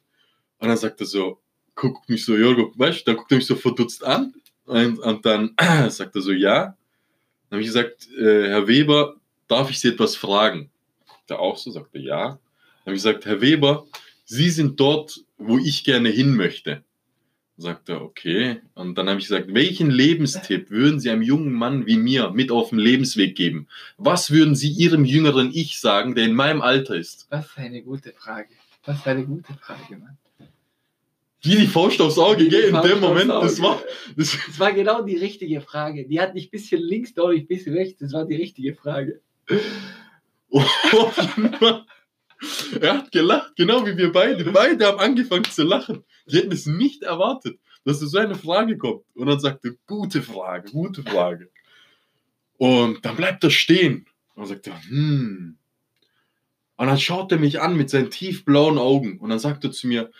Und 0.58 0.68
dann 0.68 0.76
sagt 0.76 1.00
er 1.00 1.06
so, 1.06 1.40
guckt 1.74 2.08
mich 2.08 2.24
so, 2.24 2.36
Jorgo, 2.36 2.72
weißt 2.76 3.00
du, 3.00 3.04
dann 3.06 3.16
guckt 3.16 3.30
er 3.30 3.36
mich 3.36 3.46
so 3.46 3.54
verdutzt 3.54 4.04
an 4.04 4.34
und, 4.64 4.98
und 4.98 5.24
dann 5.24 5.54
sagt 5.88 6.16
er 6.16 6.22
so, 6.22 6.32
ja. 6.32 6.76
Dann 7.48 7.56
habe 7.58 7.62
ich 7.62 7.68
gesagt, 7.68 8.08
äh, 8.18 8.48
Herr 8.48 8.66
Weber, 8.66 9.16
darf 9.48 9.70
ich 9.70 9.78
Sie 9.78 9.88
etwas 9.88 10.16
fragen? 10.16 10.70
Er 11.30 11.40
auch 11.40 11.56
so, 11.56 11.70
sagt 11.70 11.94
er, 11.94 12.00
ja. 12.00 12.24
Dann 12.26 12.38
habe 12.86 12.96
ich 12.96 13.02
gesagt, 13.02 13.26
Herr 13.26 13.40
Weber, 13.40 13.86
Sie 14.24 14.50
sind 14.50 14.78
dort, 14.78 15.24
wo 15.38 15.58
ich 15.58 15.84
gerne 15.84 16.08
hin 16.08 16.34
möchte. 16.34 16.84
Sagt 17.56 17.88
er, 17.90 18.00
okay. 18.00 18.60
Und 18.74 18.96
dann 18.96 19.08
habe 19.08 19.20
ich 19.20 19.26
gesagt, 19.26 19.52
welchen 19.52 19.90
Lebenstipp 19.90 20.70
würden 20.70 20.98
Sie 20.98 21.10
einem 21.10 21.22
jungen 21.22 21.52
Mann 21.52 21.86
wie 21.86 21.98
mir 21.98 22.30
mit 22.30 22.50
auf 22.50 22.70
den 22.70 22.78
Lebensweg 22.78 23.36
geben? 23.36 23.66
Was 23.98 24.30
würden 24.30 24.54
Sie 24.54 24.70
Ihrem 24.70 25.04
jüngeren 25.04 25.50
Ich 25.52 25.78
sagen, 25.78 26.14
der 26.14 26.24
in 26.24 26.34
meinem 26.34 26.62
Alter 26.62 26.94
ist? 26.94 27.26
Was 27.28 27.46
für 27.48 27.60
eine 27.60 27.82
gute 27.82 28.12
Frage. 28.12 28.48
Was 28.84 29.02
für 29.02 29.10
eine 29.10 29.26
gute 29.26 29.52
Frage, 29.54 29.98
Mann. 29.98 30.16
Wie 31.42 31.56
die 31.56 31.66
Faust 31.66 32.00
aufs 32.00 32.18
Auge 32.18 32.48
geht 32.48 32.66
in 32.66 32.82
dem 32.82 33.00
Moment. 33.00 33.30
Das 33.30 33.60
war, 33.62 33.82
das, 34.16 34.36
das 34.46 34.58
war 34.58 34.72
genau 34.72 35.02
die 35.02 35.16
richtige 35.16 35.60
Frage. 35.60 36.06
Die 36.06 36.20
hat 36.20 36.34
nicht 36.34 36.48
ein 36.48 36.50
bisschen 36.50 36.82
links, 36.82 37.14
doch 37.14 37.30
nicht 37.30 37.44
ein 37.44 37.46
bisschen 37.46 37.74
rechts. 37.74 37.98
Das 37.98 38.12
war 38.12 38.26
die 38.26 38.36
richtige 38.36 38.74
Frage. 38.74 39.20
er 42.80 42.94
hat 42.94 43.12
gelacht, 43.12 43.54
genau 43.56 43.86
wie 43.86 43.96
wir 43.96 44.12
beide. 44.12 44.44
Beide 44.44 44.86
haben 44.86 44.98
angefangen 44.98 45.44
zu 45.44 45.62
lachen. 45.62 46.04
Die 46.26 46.38
hätten 46.38 46.52
es 46.52 46.66
nicht 46.66 47.02
erwartet, 47.02 47.58
dass 47.84 48.00
so 48.00 48.18
eine 48.18 48.34
Frage 48.34 48.76
kommt. 48.78 49.04
Und 49.14 49.28
dann 49.28 49.40
sagt 49.40 49.64
er, 49.64 49.74
gute 49.86 50.22
Frage, 50.22 50.70
gute 50.70 51.02
Frage. 51.02 51.50
Und 52.58 53.04
dann 53.04 53.16
bleibt 53.16 53.44
er 53.44 53.50
stehen. 53.50 54.06
Und 54.34 54.46
sagt 54.46 54.66
er, 54.66 54.82
hm. 54.84 55.56
Und 56.76 56.86
dann 56.86 56.98
schaut 56.98 57.30
er 57.30 57.38
mich 57.38 57.60
an 57.60 57.76
mit 57.76 57.90
seinen 57.90 58.10
tiefblauen 58.10 58.78
Augen. 58.78 59.18
Und 59.18 59.30
dann 59.30 59.38
sagt 59.38 59.64
er 59.64 59.70
zu 59.70 59.86
mir, 59.86 60.10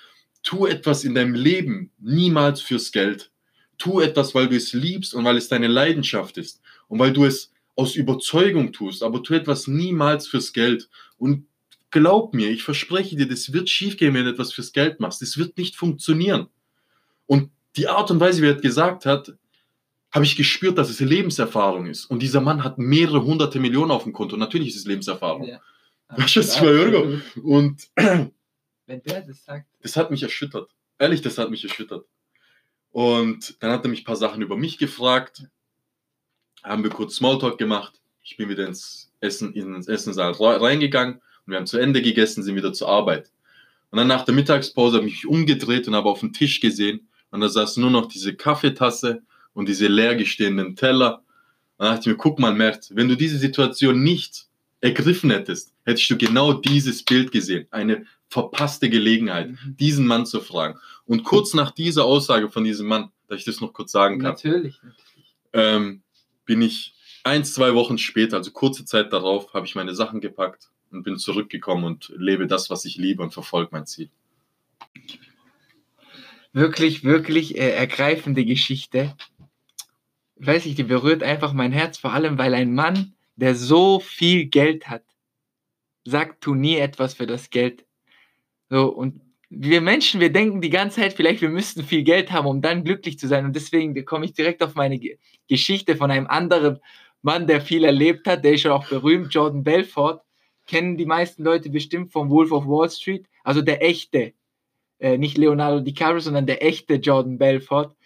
tu 0.42 0.66
etwas 0.66 1.04
in 1.04 1.14
deinem 1.14 1.34
Leben 1.34 1.90
niemals 1.98 2.60
fürs 2.60 2.92
Geld. 2.92 3.30
Tu 3.78 4.00
etwas, 4.00 4.34
weil 4.34 4.48
du 4.48 4.56
es 4.56 4.74
liebst 4.74 5.14
und 5.14 5.24
weil 5.24 5.38
es 5.38 5.48
deine 5.48 5.68
Leidenschaft 5.68 6.36
ist. 6.36 6.60
Und 6.88 6.98
weil 6.98 7.12
du 7.12 7.24
es 7.24 7.50
aus 7.80 7.96
Überzeugung 7.96 8.72
tust. 8.72 9.02
Aber 9.02 9.22
tu 9.22 9.34
etwas 9.34 9.66
niemals 9.66 10.28
fürs 10.28 10.52
Geld. 10.52 10.88
Und 11.16 11.46
glaub 11.90 12.34
mir, 12.34 12.50
ich 12.50 12.62
verspreche 12.62 13.16
dir, 13.16 13.26
das 13.26 13.52
wird 13.52 13.70
schiefgehen, 13.70 14.14
wenn 14.14 14.24
du 14.24 14.32
etwas 14.32 14.52
fürs 14.52 14.72
Geld 14.72 15.00
machst. 15.00 15.22
Das 15.22 15.38
wird 15.38 15.56
nicht 15.56 15.76
funktionieren. 15.76 16.48
Und 17.26 17.50
die 17.76 17.88
Art 17.88 18.10
und 18.10 18.20
Weise, 18.20 18.42
wie 18.42 18.48
er 18.48 18.54
gesagt 18.54 19.06
hat, 19.06 19.32
habe 20.12 20.24
ich 20.24 20.36
gespürt, 20.36 20.76
dass 20.76 20.90
es 20.90 21.00
Lebenserfahrung 21.00 21.86
ist. 21.86 22.04
Und 22.04 22.20
dieser 22.20 22.40
Mann 22.40 22.64
hat 22.64 22.78
mehrere 22.78 23.24
hunderte 23.24 23.60
Millionen 23.60 23.92
auf 23.92 24.02
dem 24.02 24.12
Konto. 24.12 24.36
Natürlich 24.36 24.68
ist 24.68 24.76
es 24.76 24.84
Lebenserfahrung. 24.84 25.44
Ja. 25.46 25.60
Weißt 26.08 26.36
du, 26.36 26.40
was 26.40 26.60
Euro? 26.60 27.20
Und 27.42 27.88
wenn 27.96 29.02
der 29.02 29.22
das 29.22 29.44
sagt. 29.44 29.66
Das 29.80 29.96
hat 29.96 30.10
mich 30.10 30.22
erschüttert. 30.22 30.70
Ehrlich, 30.98 31.22
das 31.22 31.38
hat 31.38 31.50
mich 31.50 31.62
erschüttert. 31.62 32.04
Und 32.90 33.56
dann 33.60 33.70
hat 33.70 33.84
er 33.84 33.88
mich 33.88 34.02
ein 34.02 34.04
paar 34.04 34.16
Sachen 34.16 34.42
über 34.42 34.56
mich 34.56 34.76
gefragt. 34.76 35.44
Haben 36.62 36.82
wir 36.82 36.90
kurz 36.90 37.16
Smalltalk 37.16 37.58
gemacht. 37.58 38.00
Ich 38.22 38.36
bin 38.36 38.48
wieder 38.48 38.66
ins 38.66 39.10
Essen, 39.20 39.54
ins 39.54 39.88
Essensaal 39.88 40.32
reingegangen 40.32 41.20
wir 41.50 41.58
haben 41.58 41.66
zu 41.66 41.78
Ende 41.78 42.02
gegessen, 42.02 42.42
sind 42.42 42.56
wieder 42.56 42.72
zur 42.72 42.88
Arbeit. 42.88 43.30
Und 43.90 43.98
dann 43.98 44.06
nach 44.06 44.24
der 44.24 44.34
Mittagspause 44.34 44.98
habe 44.98 45.06
ich 45.06 45.14
mich 45.14 45.26
umgedreht 45.26 45.88
und 45.88 45.94
habe 45.94 46.08
auf 46.08 46.20
den 46.20 46.32
Tisch 46.32 46.60
gesehen 46.60 47.08
und 47.30 47.40
da 47.40 47.48
saß 47.48 47.76
nur 47.76 47.90
noch 47.90 48.06
diese 48.06 48.34
Kaffeetasse 48.34 49.22
und 49.52 49.68
diese 49.68 49.88
leergestehenden 49.88 50.76
Teller. 50.76 51.18
Und 51.76 51.86
dann 51.86 51.94
dachte 51.96 52.10
ich 52.10 52.14
mir, 52.14 52.22
guck 52.22 52.38
mal, 52.38 52.54
Mert, 52.54 52.90
wenn 52.94 53.08
du 53.08 53.16
diese 53.16 53.38
Situation 53.38 54.02
nicht 54.02 54.46
ergriffen 54.80 55.30
hättest, 55.30 55.74
hättest 55.84 56.08
du 56.10 56.16
genau 56.16 56.52
dieses 56.52 57.04
Bild 57.04 57.32
gesehen. 57.32 57.66
Eine 57.70 58.06
verpasste 58.28 58.88
Gelegenheit, 58.88 59.50
mhm. 59.50 59.76
diesen 59.78 60.06
Mann 60.06 60.26
zu 60.26 60.40
fragen. 60.40 60.78
Und 61.04 61.24
kurz 61.24 61.52
nach 61.54 61.72
dieser 61.72 62.04
Aussage 62.04 62.48
von 62.48 62.64
diesem 62.64 62.86
Mann, 62.86 63.10
dass 63.26 63.40
ich 63.40 63.44
das 63.44 63.60
noch 63.60 63.72
kurz 63.72 63.92
sagen 63.92 64.20
kann, 64.20 64.32
natürlich, 64.32 64.80
natürlich. 64.82 65.34
Ähm, 65.52 66.02
bin 66.44 66.62
ich 66.62 66.94
eins, 67.24 67.52
zwei 67.52 67.74
Wochen 67.74 67.98
später, 67.98 68.36
also 68.36 68.50
kurze 68.50 68.84
Zeit 68.84 69.12
darauf, 69.12 69.52
habe 69.54 69.66
ich 69.66 69.74
meine 69.74 69.94
Sachen 69.94 70.20
gepackt 70.20 70.70
und 70.90 71.02
bin 71.02 71.18
zurückgekommen 71.18 71.84
und 71.84 72.12
lebe 72.16 72.46
das, 72.46 72.70
was 72.70 72.84
ich 72.84 72.96
liebe 72.96 73.22
und 73.22 73.32
verfolge 73.32 73.70
mein 73.72 73.86
Ziel. 73.86 74.10
Wirklich, 76.52 77.04
wirklich 77.04 77.56
äh, 77.56 77.70
ergreifende 77.70 78.44
Geschichte. 78.44 79.16
Ich 80.36 80.46
weiß 80.46 80.64
nicht, 80.64 80.78
die 80.78 80.84
berührt 80.84 81.22
einfach 81.22 81.52
mein 81.52 81.72
Herz, 81.72 81.98
vor 81.98 82.12
allem 82.12 82.38
weil 82.38 82.54
ein 82.54 82.74
Mann, 82.74 83.14
der 83.36 83.54
so 83.54 84.00
viel 84.00 84.46
Geld 84.46 84.88
hat, 84.88 85.04
sagt, 86.04 86.42
tu 86.42 86.54
nie 86.54 86.76
etwas 86.76 87.14
für 87.14 87.26
das 87.26 87.50
Geld. 87.50 87.84
So, 88.68 88.88
und 88.88 89.20
wir 89.50 89.80
Menschen, 89.80 90.20
wir 90.20 90.32
denken 90.32 90.60
die 90.60 90.70
ganze 90.70 91.00
Zeit, 91.00 91.12
vielleicht 91.12 91.42
wir 91.42 91.48
müssten 91.48 91.82
viel 91.82 92.04
Geld 92.04 92.30
haben, 92.30 92.46
um 92.46 92.62
dann 92.62 92.84
glücklich 92.84 93.18
zu 93.18 93.26
sein. 93.26 93.44
Und 93.44 93.54
deswegen 93.56 94.04
komme 94.04 94.24
ich 94.24 94.32
direkt 94.32 94.62
auf 94.62 94.74
meine 94.76 94.98
Geschichte 95.48 95.96
von 95.96 96.10
einem 96.10 96.28
anderen 96.28 96.78
Mann, 97.22 97.46
der 97.46 97.60
viel 97.60 97.84
erlebt 97.84 98.26
hat, 98.26 98.44
der 98.44 98.54
ist 98.54 98.62
schon 98.62 98.72
auch 98.72 98.88
berühmt, 98.88 99.34
Jordan 99.34 99.64
Belfort 99.64 100.22
kennen 100.70 100.96
die 100.96 101.06
meisten 101.06 101.42
Leute 101.42 101.68
bestimmt 101.68 102.12
vom 102.12 102.30
Wolf 102.30 102.52
of 102.52 102.66
Wall 102.66 102.88
Street, 102.88 103.26
also 103.42 103.60
der 103.60 103.82
echte, 103.82 104.34
äh, 105.00 105.18
nicht 105.18 105.36
Leonardo 105.36 105.80
DiCaprio, 105.80 106.20
sondern 106.20 106.46
der 106.46 106.64
echte 106.64 106.94
Jordan 106.94 107.38
Belfort. 107.38 107.96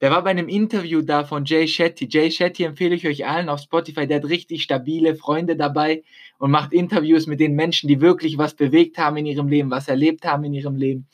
Der 0.00 0.10
war 0.10 0.22
bei 0.22 0.30
einem 0.30 0.48
Interview 0.48 1.00
da 1.00 1.24
von 1.24 1.44
Jay 1.46 1.66
Shetty. 1.66 2.06
Jay 2.10 2.30
Shetty 2.30 2.64
empfehle 2.64 2.94
ich 2.94 3.06
euch 3.06 3.26
allen 3.26 3.48
auf 3.48 3.60
Spotify. 3.60 4.06
Der 4.06 4.18
hat 4.18 4.28
richtig 4.28 4.62
stabile 4.62 5.14
Freunde 5.14 5.56
dabei 5.56 6.02
und 6.38 6.50
macht 6.50 6.72
Interviews 6.72 7.26
mit 7.26 7.40
den 7.40 7.54
Menschen, 7.54 7.88
die 7.88 8.00
wirklich 8.00 8.36
was 8.36 8.54
bewegt 8.54 8.98
haben 8.98 9.16
in 9.16 9.26
ihrem 9.26 9.48
Leben, 9.48 9.70
was 9.70 9.88
erlebt 9.88 10.26
haben 10.26 10.44
in 10.44 10.52
ihrem 10.52 10.76
Leben. 10.76 11.08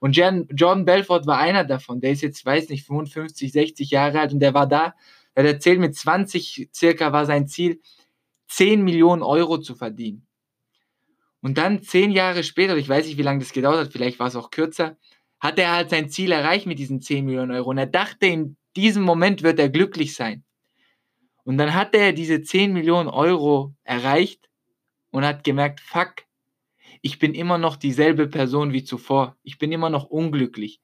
Und 0.00 0.16
Jordan 0.16 0.84
Belfort 0.84 1.26
war 1.26 1.38
einer 1.38 1.64
davon. 1.64 2.00
Der 2.00 2.10
ist 2.10 2.22
jetzt, 2.22 2.44
weiß 2.44 2.68
nicht, 2.70 2.84
55, 2.84 3.52
60 3.52 3.90
Jahre 3.90 4.20
alt 4.20 4.32
und 4.32 4.40
der 4.40 4.52
war 4.52 4.66
da. 4.66 4.94
Er 5.34 5.44
hat 5.44 5.52
erzählt, 5.52 5.78
mit 5.78 5.94
20 5.94 6.70
circa 6.74 7.12
war 7.12 7.26
sein 7.26 7.46
Ziel, 7.46 7.80
10 8.48 8.82
Millionen 8.82 9.22
Euro 9.22 9.58
zu 9.58 9.74
verdienen. 9.74 10.26
Und 11.44 11.58
dann 11.58 11.82
zehn 11.82 12.10
Jahre 12.10 12.42
später, 12.42 12.74
ich 12.78 12.88
weiß 12.88 13.04
nicht, 13.06 13.18
wie 13.18 13.22
lange 13.22 13.40
das 13.40 13.52
gedauert 13.52 13.78
hat, 13.78 13.92
vielleicht 13.92 14.18
war 14.18 14.28
es 14.28 14.34
auch 14.34 14.50
kürzer, 14.50 14.96
hat 15.44 15.58
er 15.58 15.72
halt 15.72 15.90
sein 15.90 16.08
Ziel 16.08 16.32
erreicht 16.32 16.64
mit 16.64 16.78
diesen 16.78 17.02
10 17.02 17.26
Millionen 17.26 17.50
Euro. 17.50 17.68
Und 17.68 17.76
er 17.76 17.84
dachte, 17.84 18.24
in 18.24 18.56
diesem 18.76 19.02
Moment 19.02 19.42
wird 19.42 19.58
er 19.58 19.68
glücklich 19.68 20.14
sein. 20.14 20.42
Und 21.44 21.58
dann 21.58 21.74
hat 21.74 21.94
er 21.94 22.14
diese 22.14 22.40
10 22.40 22.72
Millionen 22.72 23.10
Euro 23.10 23.74
erreicht 23.82 24.48
und 25.10 25.22
hat 25.22 25.44
gemerkt, 25.44 25.80
fuck, 25.80 26.14
ich 27.02 27.18
bin 27.18 27.34
immer 27.34 27.58
noch 27.58 27.76
dieselbe 27.76 28.26
Person 28.26 28.72
wie 28.72 28.84
zuvor. 28.84 29.36
Ich 29.42 29.58
bin 29.58 29.70
immer 29.70 29.90
noch 29.90 30.04
unglücklich. 30.06 30.80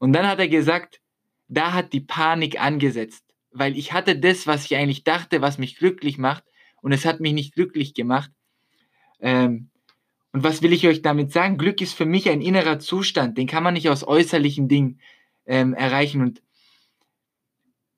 Und 0.00 0.12
dann 0.12 0.26
hat 0.26 0.40
er 0.40 0.48
gesagt, 0.48 1.00
da 1.46 1.72
hat 1.72 1.92
die 1.92 2.00
Panik 2.00 2.60
angesetzt, 2.60 3.24
weil 3.52 3.78
ich 3.78 3.92
hatte 3.92 4.18
das, 4.18 4.48
was 4.48 4.64
ich 4.64 4.74
eigentlich 4.74 5.04
dachte, 5.04 5.40
was 5.40 5.56
mich 5.56 5.76
glücklich 5.76 6.18
macht, 6.18 6.42
und 6.82 6.90
es 6.90 7.04
hat 7.04 7.20
mich 7.20 7.32
nicht 7.32 7.54
glücklich 7.54 7.94
gemacht. 7.94 8.32
Ähm, 9.20 9.70
und 10.34 10.42
was 10.42 10.62
will 10.62 10.72
ich 10.72 10.84
euch 10.88 11.00
damit 11.00 11.30
sagen? 11.30 11.58
Glück 11.58 11.80
ist 11.80 11.94
für 11.94 12.06
mich 12.06 12.28
ein 12.28 12.40
innerer 12.40 12.80
Zustand, 12.80 13.38
den 13.38 13.46
kann 13.46 13.62
man 13.62 13.74
nicht 13.74 13.88
aus 13.88 14.04
äußerlichen 14.04 14.66
Dingen 14.66 14.98
ähm, 15.46 15.74
erreichen. 15.74 16.20
Und 16.20 16.42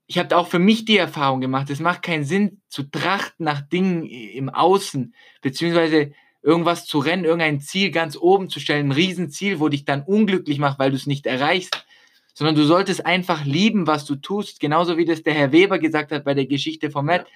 ich 0.06 0.18
habe 0.18 0.36
auch 0.36 0.46
für 0.46 0.58
mich 0.58 0.84
die 0.84 0.98
Erfahrung 0.98 1.40
gemacht, 1.40 1.70
es 1.70 1.80
macht 1.80 2.02
keinen 2.02 2.24
Sinn 2.24 2.60
zu 2.68 2.82
trachten 2.82 3.46
nach 3.46 3.62
Dingen 3.62 4.04
im 4.04 4.50
Außen, 4.50 5.14
beziehungsweise 5.40 6.12
irgendwas 6.42 6.84
zu 6.84 6.98
rennen, 6.98 7.24
irgendein 7.24 7.62
Ziel 7.62 7.90
ganz 7.90 8.18
oben 8.18 8.50
zu 8.50 8.60
stellen, 8.60 8.88
ein 8.88 8.92
Riesenziel, 8.92 9.58
wo 9.58 9.70
dich 9.70 9.86
dann 9.86 10.02
unglücklich 10.02 10.58
macht, 10.58 10.78
weil 10.78 10.90
du 10.90 10.96
es 10.96 11.06
nicht 11.06 11.24
erreichst, 11.24 11.86
sondern 12.34 12.54
du 12.54 12.64
solltest 12.64 13.06
einfach 13.06 13.46
lieben, 13.46 13.86
was 13.86 14.04
du 14.04 14.14
tust, 14.14 14.60
genauso 14.60 14.98
wie 14.98 15.06
das 15.06 15.22
der 15.22 15.32
Herr 15.32 15.52
Weber 15.52 15.78
gesagt 15.78 16.12
hat 16.12 16.24
bei 16.24 16.34
der 16.34 16.46
Geschichte 16.46 16.90
von 16.90 17.06
Matt. 17.06 17.26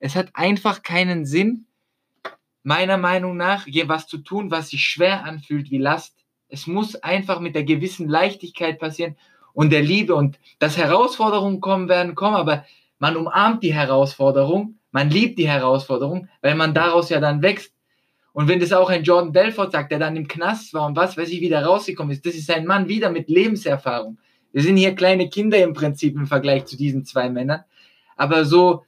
Es 0.00 0.16
hat 0.16 0.30
einfach 0.34 0.82
keinen 0.82 1.26
Sinn, 1.26 1.67
meiner 2.68 2.98
Meinung 2.98 3.38
nach, 3.38 3.66
was 3.86 4.06
zu 4.06 4.18
tun, 4.18 4.50
was 4.50 4.68
sich 4.68 4.84
schwer 4.84 5.24
anfühlt 5.24 5.70
wie 5.70 5.78
Last. 5.78 6.14
Es 6.50 6.66
muss 6.66 6.96
einfach 6.96 7.40
mit 7.40 7.54
der 7.54 7.64
gewissen 7.64 8.08
Leichtigkeit 8.08 8.78
passieren 8.78 9.16
und 9.54 9.70
der 9.72 9.82
Liebe 9.82 10.14
und 10.14 10.38
dass 10.58 10.76
Herausforderungen 10.76 11.62
kommen 11.62 11.88
werden, 11.88 12.14
kommen, 12.14 12.36
aber 12.36 12.66
man 12.98 13.16
umarmt 13.16 13.62
die 13.62 13.72
Herausforderung, 13.72 14.74
man 14.90 15.08
liebt 15.08 15.38
die 15.38 15.48
Herausforderung, 15.48 16.28
weil 16.42 16.56
man 16.56 16.74
daraus 16.74 17.08
ja 17.08 17.20
dann 17.20 17.40
wächst. 17.40 17.72
Und 18.34 18.48
wenn 18.48 18.60
das 18.60 18.74
auch 18.74 18.90
ein 18.90 19.02
Jordan 19.02 19.32
Belfort 19.32 19.72
sagt, 19.72 19.90
der 19.90 19.98
dann 19.98 20.16
im 20.16 20.28
Knast 20.28 20.74
war 20.74 20.86
und 20.86 20.94
was 20.96 21.16
weiß 21.16 21.30
ich, 21.30 21.40
wieder 21.40 21.64
rausgekommen 21.64 22.12
ist, 22.12 22.26
das 22.26 22.34
ist 22.34 22.50
ein 22.50 22.66
Mann 22.66 22.86
wieder 22.86 23.08
mit 23.08 23.30
Lebenserfahrung. 23.30 24.18
Wir 24.52 24.62
sind 24.62 24.76
hier 24.76 24.94
kleine 24.94 25.30
Kinder 25.30 25.56
im 25.56 25.72
Prinzip 25.72 26.16
im 26.16 26.26
Vergleich 26.26 26.66
zu 26.66 26.76
diesen 26.76 27.06
zwei 27.06 27.30
Männern. 27.30 27.64
Aber 28.16 28.44
so 28.44 28.84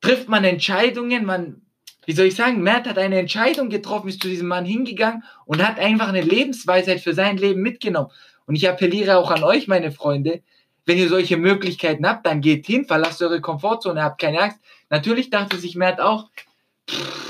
trifft 0.00 0.28
man 0.28 0.42
Entscheidungen, 0.42 1.24
man, 1.24 1.62
wie 2.06 2.12
soll 2.12 2.26
ich 2.26 2.36
sagen, 2.36 2.62
Mert 2.62 2.86
hat 2.86 2.98
eine 2.98 3.18
Entscheidung 3.18 3.68
getroffen, 3.68 4.08
ist 4.08 4.22
zu 4.22 4.28
diesem 4.28 4.48
Mann 4.48 4.64
hingegangen 4.64 5.24
und 5.44 5.66
hat 5.66 5.78
einfach 5.78 6.08
eine 6.08 6.22
Lebensweisheit 6.22 7.00
für 7.00 7.12
sein 7.12 7.36
Leben 7.36 7.60
mitgenommen. 7.60 8.10
Und 8.46 8.54
ich 8.54 8.68
appelliere 8.68 9.18
auch 9.18 9.30
an 9.30 9.44
euch, 9.44 9.68
meine 9.68 9.90
Freunde, 9.90 10.42
wenn 10.86 10.98
ihr 10.98 11.08
solche 11.08 11.36
Möglichkeiten 11.36 12.06
habt, 12.06 12.24
dann 12.26 12.40
geht 12.40 12.64
hin, 12.64 12.86
verlasst 12.86 13.20
eure 13.20 13.40
Komfortzone, 13.40 14.02
habt 14.02 14.20
keine 14.20 14.40
Angst. 14.40 14.58
Natürlich 14.88 15.30
dachte 15.30 15.58
sich 15.58 15.74
Mert 15.74 16.00
auch, 16.00 16.30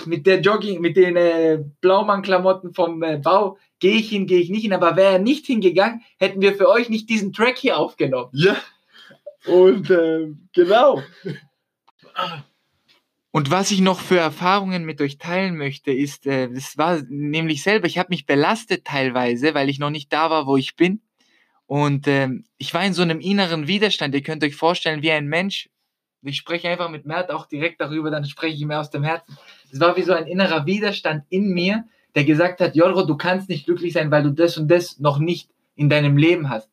mit 0.05 0.27
der 0.27 0.41
Jogging, 0.41 0.81
mit 0.81 0.97
den 0.97 1.17
äh, 1.17 1.59
Blaumann-Klamotten 1.81 2.75
vom 2.75 3.03
äh, 3.03 3.17
Bau, 3.17 3.59
gehe 3.79 3.97
ich 3.97 4.11
hin, 4.11 4.27
gehe 4.27 4.41
ich 4.41 4.51
nicht 4.51 4.63
hin. 4.63 4.75
Aber 4.75 4.97
wäre 4.97 5.15
er 5.15 5.19
nicht 5.19 5.47
hingegangen, 5.47 6.03
hätten 6.19 6.43
wir 6.43 6.55
für 6.55 6.69
euch 6.69 6.91
nicht 6.91 7.09
diesen 7.09 7.33
Track 7.33 7.57
hier 7.57 7.79
aufgenommen. 7.79 8.31
Ja. 8.33 8.57
Und 9.47 9.91
äh, 9.91 10.29
genau. 10.53 11.03
Und 13.37 13.51
was 13.51 13.71
ich 13.71 13.83
noch 13.83 14.01
für 14.01 14.17
Erfahrungen 14.17 14.87
mit 14.87 14.99
euch 15.03 15.19
teilen 15.19 15.59
möchte, 15.59 15.93
ist, 15.93 16.27
äh, 16.27 16.49
das 16.49 16.79
war 16.79 17.03
nämlich 17.07 17.63
selber, 17.63 17.87
ich 17.87 17.99
habe 17.99 18.09
mich 18.09 18.25
belastet 18.25 18.87
teilweise, 18.87 19.53
weil 19.53 19.69
ich 19.69 19.79
noch 19.79 19.91
nicht 19.91 20.11
da 20.11 20.31
war, 20.31 20.47
wo 20.47 20.57
ich 20.57 20.75
bin. 20.75 21.03
Und 21.67 22.07
äh, 22.07 22.31
ich 22.57 22.73
war 22.73 22.83
in 22.83 22.95
so 22.95 23.03
einem 23.03 23.21
inneren 23.21 23.69
Widerstand. 23.69 24.15
Ihr 24.15 24.23
könnt 24.23 24.43
euch 24.43 24.57
vorstellen, 24.57 25.03
wie 25.03 25.11
ein 25.11 25.27
Mensch. 25.27 25.69
Ich 26.23 26.39
spreche 26.39 26.71
einfach 26.71 26.89
mit 26.89 27.05
Mert 27.05 27.31
auch 27.31 27.45
direkt 27.45 27.79
darüber, 27.83 28.11
dann 28.11 28.25
spreche 28.25 28.57
ich 28.57 28.65
mir 28.65 28.81
aus 28.81 28.89
dem 28.89 29.05
Herzen. 29.05 29.37
Es 29.71 29.81
war 29.81 29.99
wie 29.99 30.03
so 30.03 30.15
ein 30.15 30.27
innerer 30.27 30.65
Widerstand 30.65 31.25
in 31.29 31.53
mir, 31.53 31.85
der 32.15 32.25
gesagt 32.25 32.63
hat, 32.63 32.75
Jorro, 32.75 33.05
du 33.05 33.19
kannst 33.19 33.51
nicht 33.51 33.67
glücklich 33.67 33.93
sein, 33.93 34.11
weil 34.11 34.23
du 34.23 34.31
das 34.31 34.57
und 34.57 34.69
das 34.69 34.99
noch 34.99 35.19
nicht 35.19 35.51
in 35.75 35.91
deinem 35.91 36.17
Leben 36.17 36.49
hast. 36.49 36.71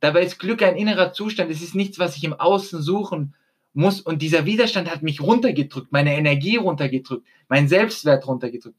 Dabei 0.00 0.22
ist 0.22 0.38
Glück 0.38 0.62
ein 0.62 0.76
innerer 0.76 1.12
Zustand. 1.12 1.50
Es 1.50 1.60
ist 1.60 1.74
nichts, 1.74 1.98
was 1.98 2.16
ich 2.16 2.24
im 2.24 2.32
Außen 2.32 2.80
suchen 2.80 3.34
muss, 3.72 4.00
und 4.00 4.22
dieser 4.22 4.44
Widerstand 4.44 4.90
hat 4.90 5.02
mich 5.02 5.20
runtergedrückt, 5.20 5.92
meine 5.92 6.16
Energie 6.16 6.56
runtergedrückt, 6.56 7.26
mein 7.48 7.68
Selbstwert 7.68 8.26
runtergedrückt. 8.26 8.78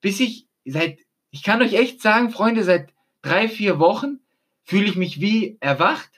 Bis 0.00 0.20
ich 0.20 0.46
seit, 0.64 0.98
ich 1.30 1.42
kann 1.42 1.62
euch 1.62 1.74
echt 1.74 2.00
sagen, 2.00 2.30
Freunde, 2.30 2.62
seit 2.62 2.90
drei, 3.22 3.48
vier 3.48 3.78
Wochen 3.78 4.20
fühle 4.64 4.86
ich 4.86 4.96
mich 4.96 5.20
wie 5.20 5.56
erwacht. 5.60 6.10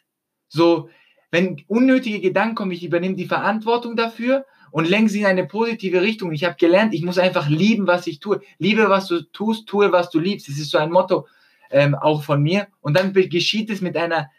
So, 0.48 0.88
wenn 1.30 1.62
unnötige 1.68 2.20
Gedanken 2.20 2.54
kommen, 2.54 2.72
ich 2.72 2.84
übernehme 2.84 3.16
die 3.16 3.26
Verantwortung 3.26 3.96
dafür 3.96 4.46
und 4.70 4.88
lenke 4.88 5.10
sie 5.10 5.20
in 5.20 5.26
eine 5.26 5.46
positive 5.46 6.02
Richtung. 6.02 6.32
Ich 6.32 6.44
habe 6.44 6.56
gelernt, 6.56 6.94
ich 6.94 7.02
muss 7.02 7.18
einfach 7.18 7.48
lieben, 7.48 7.86
was 7.86 8.06
ich 8.06 8.20
tue. 8.20 8.40
Liebe, 8.58 8.88
was 8.88 9.06
du 9.06 9.22
tust, 9.22 9.66
tue, 9.66 9.92
was 9.92 10.10
du 10.10 10.18
liebst. 10.18 10.48
Das 10.48 10.58
ist 10.58 10.70
so 10.70 10.78
ein 10.78 10.90
Motto 10.90 11.26
ähm, 11.70 11.94
auch 11.94 12.22
von 12.22 12.42
mir. 12.42 12.68
Und 12.80 12.96
dann 12.96 13.12
geschieht 13.12 13.70
es 13.70 13.80
mit 13.80 13.96
einer 13.96 14.30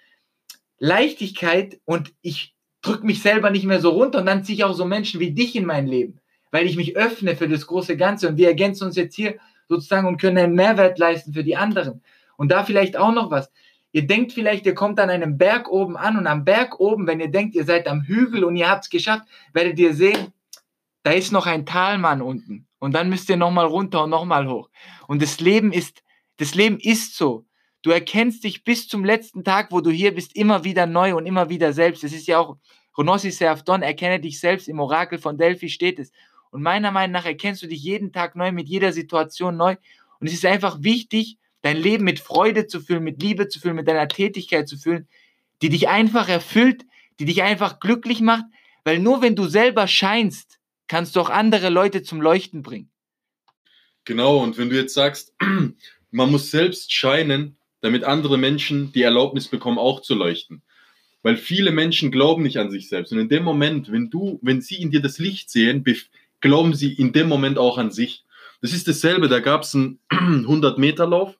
Leichtigkeit 0.79 1.79
und 1.85 2.13
ich 2.21 2.55
drücke 2.81 3.05
mich 3.05 3.21
selber 3.21 3.49
nicht 3.49 3.65
mehr 3.65 3.81
so 3.81 3.89
runter 3.89 4.19
und 4.19 4.25
dann 4.25 4.43
ziehe 4.43 4.57
ich 4.57 4.63
auch 4.63 4.73
so 4.73 4.85
Menschen 4.85 5.19
wie 5.19 5.31
dich 5.31 5.55
in 5.55 5.65
mein 5.65 5.87
Leben, 5.87 6.19
weil 6.51 6.65
ich 6.65 6.75
mich 6.75 6.95
öffne 6.95 7.35
für 7.35 7.47
das 7.47 7.67
große 7.67 7.97
Ganze 7.97 8.29
und 8.29 8.37
wir 8.37 8.47
ergänzen 8.47 8.85
uns 8.85 8.95
jetzt 8.95 9.15
hier 9.15 9.35
sozusagen 9.67 10.07
und 10.07 10.19
können 10.19 10.37
einen 10.37 10.55
Mehrwert 10.55 10.97
leisten 10.97 11.33
für 11.33 11.43
die 11.43 11.55
anderen. 11.55 12.01
Und 12.37 12.51
da 12.51 12.63
vielleicht 12.63 12.97
auch 12.97 13.13
noch 13.13 13.31
was. 13.31 13.51
Ihr 13.91 14.05
denkt 14.05 14.33
vielleicht, 14.33 14.65
ihr 14.65 14.75
kommt 14.75 14.99
an 14.99 15.09
einem 15.09 15.37
Berg 15.37 15.69
oben 15.69 15.97
an 15.97 16.17
und 16.17 16.27
am 16.27 16.45
Berg 16.45 16.79
oben, 16.79 17.07
wenn 17.07 17.19
ihr 17.19 17.29
denkt, 17.29 17.55
ihr 17.55 17.65
seid 17.65 17.87
am 17.87 18.03
Hügel 18.03 18.43
und 18.43 18.55
ihr 18.55 18.69
habt 18.69 18.85
es 18.85 18.89
geschafft, 18.89 19.27
werdet 19.53 19.79
ihr 19.79 19.93
sehen, 19.93 20.31
da 21.03 21.11
ist 21.11 21.31
noch 21.31 21.47
ein 21.47 21.65
Talmann 21.65 22.21
unten. 22.21 22.67
Und 22.77 22.93
dann 22.93 23.09
müsst 23.09 23.29
ihr 23.29 23.37
nochmal 23.37 23.65
runter 23.65 24.03
und 24.03 24.11
nochmal 24.11 24.47
hoch. 24.47 24.69
Und 25.07 25.21
das 25.21 25.39
Leben 25.39 25.71
ist, 25.71 26.03
das 26.37 26.55
Leben 26.55 26.77
ist 26.79 27.15
so. 27.15 27.45
Du 27.81 27.91
erkennst 27.91 28.43
dich 28.43 28.63
bis 28.63 28.87
zum 28.87 29.05
letzten 29.05 29.43
Tag, 29.43 29.71
wo 29.71 29.79
du 29.79 29.89
hier 29.89 30.13
bist, 30.13 30.35
immer 30.35 30.63
wieder 30.63 30.85
neu 30.85 31.15
und 31.15 31.25
immer 31.25 31.49
wieder 31.49 31.71
selbst. 31.71 32.03
Es 32.03 32.13
ist 32.13 32.27
ja 32.27 32.39
auch, 32.39 32.57
Ronossi 32.97 33.31
Serafdon, 33.31 33.81
erkenne 33.81 34.19
dich 34.19 34.39
selbst, 34.39 34.67
im 34.67 34.79
Orakel 34.79 35.17
von 35.17 35.37
Delphi 35.37 35.69
steht 35.69 35.99
es. 35.99 36.11
Und 36.51 36.61
meiner 36.61 36.91
Meinung 36.91 37.13
nach 37.13 37.25
erkennst 37.25 37.61
du 37.63 37.67
dich 37.67 37.81
jeden 37.81 38.11
Tag 38.11 38.35
neu, 38.35 38.51
mit 38.51 38.67
jeder 38.67 38.91
Situation 38.91 39.55
neu. 39.55 39.75
Und 40.19 40.27
es 40.27 40.33
ist 40.33 40.45
einfach 40.45 40.83
wichtig, 40.83 41.37
dein 41.61 41.77
Leben 41.77 42.03
mit 42.03 42.19
Freude 42.19 42.67
zu 42.67 42.81
füllen, 42.81 43.03
mit 43.03 43.21
Liebe 43.21 43.47
zu 43.47 43.59
füllen, 43.59 43.75
mit 43.75 43.87
deiner 43.87 44.07
Tätigkeit 44.07 44.67
zu 44.67 44.77
füllen, 44.77 45.07
die 45.61 45.69
dich 45.69 45.87
einfach 45.87 46.27
erfüllt, 46.27 46.85
die 47.19 47.25
dich 47.25 47.43
einfach 47.43 47.79
glücklich 47.79 48.21
macht, 48.21 48.45
weil 48.83 48.99
nur 48.99 49.21
wenn 49.21 49.35
du 49.35 49.47
selber 49.47 49.87
scheinst, 49.87 50.59
kannst 50.87 51.15
du 51.15 51.21
auch 51.21 51.29
andere 51.29 51.69
Leute 51.69 52.01
zum 52.01 52.21
Leuchten 52.21 52.63
bringen. 52.63 52.89
Genau, 54.05 54.37
und 54.41 54.57
wenn 54.57 54.69
du 54.69 54.75
jetzt 54.75 54.93
sagst, 54.93 55.33
man 56.11 56.31
muss 56.31 56.49
selbst 56.51 56.91
scheinen, 56.93 57.58
damit 57.81 58.03
andere 58.03 58.37
Menschen 58.37 58.91
die 58.91 59.03
Erlaubnis 59.03 59.47
bekommen, 59.47 59.77
auch 59.77 60.01
zu 60.01 60.15
leuchten. 60.15 60.61
Weil 61.21 61.37
viele 61.37 61.71
Menschen 61.71 62.11
glauben 62.11 62.43
nicht 62.43 62.57
an 62.57 62.71
sich 62.71 62.87
selbst. 62.89 63.11
Und 63.11 63.19
in 63.19 63.29
dem 63.29 63.43
Moment, 63.43 63.91
wenn 63.91 64.09
du, 64.09 64.39
wenn 64.41 64.61
sie 64.61 64.81
in 64.81 64.91
dir 64.91 65.01
das 65.01 65.19
Licht 65.19 65.49
sehen, 65.49 65.83
glauben 66.39 66.73
sie 66.73 66.93
in 66.93 67.11
dem 67.11 67.27
Moment 67.27 67.57
auch 67.57 67.77
an 67.77 67.91
sich. 67.91 68.23
Das 68.61 68.73
ist 68.73 68.87
dasselbe, 68.87 69.27
da 69.27 69.39
gab 69.39 69.63
es 69.63 69.75
einen 69.75 69.99
100-Meter-Lauf 70.11 71.35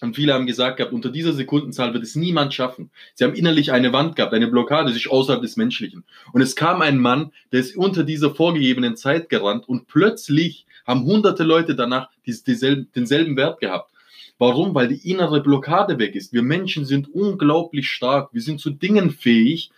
und 0.00 0.16
viele 0.16 0.34
haben 0.34 0.46
gesagt 0.46 0.76
gehabt, 0.76 0.92
unter 0.92 1.10
dieser 1.10 1.32
Sekundenzahl 1.32 1.94
wird 1.94 2.02
es 2.02 2.16
niemand 2.16 2.52
schaffen. 2.52 2.90
Sie 3.14 3.24
haben 3.24 3.34
innerlich 3.34 3.72
eine 3.72 3.92
Wand 3.92 4.16
gehabt, 4.16 4.34
eine 4.34 4.48
Blockade, 4.48 4.92
sich 4.92 5.10
außerhalb 5.10 5.42
des 5.42 5.56
Menschlichen. 5.56 6.04
Und 6.32 6.40
es 6.42 6.56
kam 6.56 6.82
ein 6.82 6.98
Mann, 6.98 7.32
der 7.52 7.60
ist 7.60 7.76
unter 7.76 8.04
dieser 8.04 8.34
vorgegebenen 8.34 8.96
Zeit 8.96 9.28
gerannt 9.28 9.68
und 9.68 9.86
plötzlich 9.86 10.66
haben 10.86 11.04
hunderte 11.04 11.44
Leute 11.44 11.74
danach 11.74 12.10
denselben 12.26 13.36
Wert 13.36 13.60
gehabt. 13.60 13.93
Warum? 14.38 14.74
Weil 14.74 14.88
die 14.88 15.08
innere 15.10 15.42
Blockade 15.42 15.98
weg 15.98 16.14
ist. 16.14 16.32
Wir 16.32 16.42
Menschen 16.42 16.84
sind 16.84 17.12
unglaublich 17.12 17.88
stark. 17.88 18.30
Wir 18.32 18.42
sind 18.42 18.60
zu 18.60 18.70
Dingen 18.70 19.10
fähig, 19.10 19.70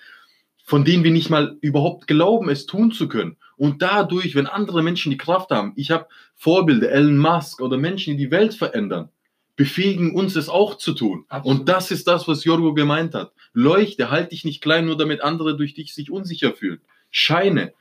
von 0.65 0.85
denen 0.85 1.05
wir 1.05 1.11
nicht 1.11 1.31
mal 1.31 1.57
überhaupt 1.61 2.07
glauben, 2.07 2.49
es 2.49 2.67
tun 2.67 2.91
zu 2.91 3.09
können. 3.09 3.37
Und 3.57 3.83
dadurch, 3.83 4.35
wenn 4.35 4.47
andere 4.47 4.83
Menschen 4.83 5.11
die 5.11 5.17
Kraft 5.17 5.51
haben, 5.51 5.73
ich 5.77 5.91
habe 5.91 6.07
Vorbilder, 6.35 6.91
Elon 6.91 7.19
Musk 7.19 7.61
oder 7.61 7.79
Menschen, 7.79 8.17
die 8.17 8.25
die 8.25 8.31
Welt 8.31 8.55
verändern, 8.55 9.09
befähigen 9.57 10.15
uns 10.15 10.37
es 10.37 10.49
auch 10.49 10.77
zu 10.77 10.93
tun. 10.93 11.25
Absolut. 11.29 11.61
Und 11.61 11.69
das 11.69 11.91
ist 11.91 12.07
das, 12.07 12.29
was 12.29 12.45
Jorgo 12.45 12.75
gemeint 12.75 13.15
hat. 13.15 13.33
Leuchte, 13.55 14.11
halt 14.11 14.33
dich 14.33 14.45
nicht 14.45 14.61
klein, 14.61 14.85
nur 14.85 14.99
damit 14.99 15.23
andere 15.23 15.57
durch 15.57 15.75
dich 15.75 15.95
sich 15.95 16.11
unsicher 16.11 16.53
fühlen. 16.53 16.81
Scheine. 17.11 17.73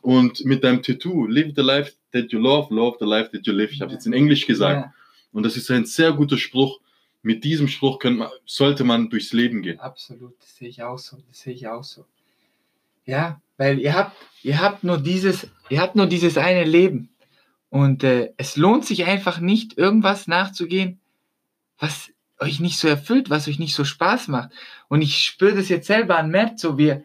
Und 0.00 0.44
mit 0.44 0.62
deinem 0.62 0.82
Tattoo, 0.82 1.26
live 1.26 1.52
the 1.56 1.62
life 1.62 1.94
that 2.12 2.30
you 2.30 2.38
love, 2.38 2.72
love 2.72 2.98
the 3.00 3.06
life 3.06 3.30
that 3.32 3.44
you 3.44 3.52
live. 3.52 3.72
Ich 3.72 3.80
habe 3.80 3.92
jetzt 3.92 4.06
in 4.06 4.12
Englisch 4.12 4.46
gesagt. 4.46 4.86
Ja, 4.86 4.94
Und 5.34 5.42
das 5.42 5.56
ist 5.58 5.70
ein 5.70 5.84
sehr 5.84 6.12
guter 6.12 6.38
Spruch. 6.38 6.80
Mit 7.22 7.44
diesem 7.44 7.68
Spruch 7.68 8.02
man- 8.04 8.28
sollte 8.46 8.84
man 8.84 9.10
durchs 9.10 9.32
Leben 9.32 9.60
gehen. 9.62 9.80
absolut, 9.80 10.34
das 10.40 10.56
sehe 10.56 10.68
ich 10.68 10.82
auch 10.82 10.98
so. 10.98 11.18
Das 11.28 11.40
sehe 11.40 11.52
ich 11.54 11.68
auch 11.68 11.84
so. 11.84 12.06
Ja, 13.06 13.40
weil 13.58 13.78
ihr 13.78 13.94
habt, 13.94 14.16
ihr 14.42 14.60
habt 14.60 14.84
nur 14.84 14.98
dieses, 14.98 15.46
ihr 15.68 15.80
habt 15.80 15.96
nur 15.96 16.06
dieses 16.06 16.38
eine 16.38 16.64
Leben. 16.64 17.10
Und 17.70 18.04
äh, 18.04 18.32
es 18.36 18.56
lohnt 18.56 18.84
sich 18.86 19.04
einfach 19.06 19.40
nicht, 19.40 19.76
irgendwas 19.76 20.26
nachzugehen, 20.28 21.00
was 21.78 22.10
euch 22.38 22.60
nicht 22.60 22.78
so 22.78 22.88
erfüllt, 22.88 23.30
was 23.30 23.48
euch 23.48 23.58
nicht 23.58 23.74
so 23.74 23.84
Spaß 23.84 24.28
macht. 24.28 24.50
Und 24.88 25.02
ich 25.02 25.18
spüre 25.18 25.54
das 25.54 25.68
jetzt 25.68 25.86
selber 25.86 26.18
an 26.18 26.30
Mert, 26.30 26.58
so 26.58 26.78
wir, 26.78 27.04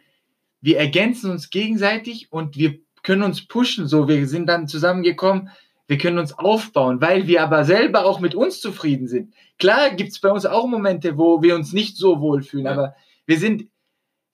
wir 0.61 0.77
ergänzen 0.77 1.31
uns 1.31 1.49
gegenseitig 1.49 2.31
und 2.31 2.55
wir 2.57 2.77
können 3.03 3.23
uns 3.23 3.45
pushen, 3.47 3.87
so 3.87 4.07
wir 4.07 4.27
sind 4.27 4.47
dann 4.47 4.67
zusammengekommen, 4.67 5.49
wir 5.89 5.97
können 5.97 6.19
uns 6.19 6.37
aufbauen, 6.37 7.01
weil 7.01 7.25
wir 7.25 7.41
aber 7.41 7.65
selber 7.65 8.05
auch 8.05 8.19
mit 8.19 8.35
uns 8.35 8.61
zufrieden 8.61 9.07
sind. 9.07 9.33
Klar 9.57 9.89
gibt 9.95 10.11
es 10.11 10.19
bei 10.21 10.29
uns 10.29 10.45
auch 10.45 10.67
Momente, 10.67 11.17
wo 11.17 11.41
wir 11.41 11.55
uns 11.55 11.73
nicht 11.73 11.97
so 11.97 12.21
wohlfühlen, 12.21 12.67
Ja. 12.67 12.73
aber 12.73 12.95
wir 13.25 13.39
sind 13.39 13.65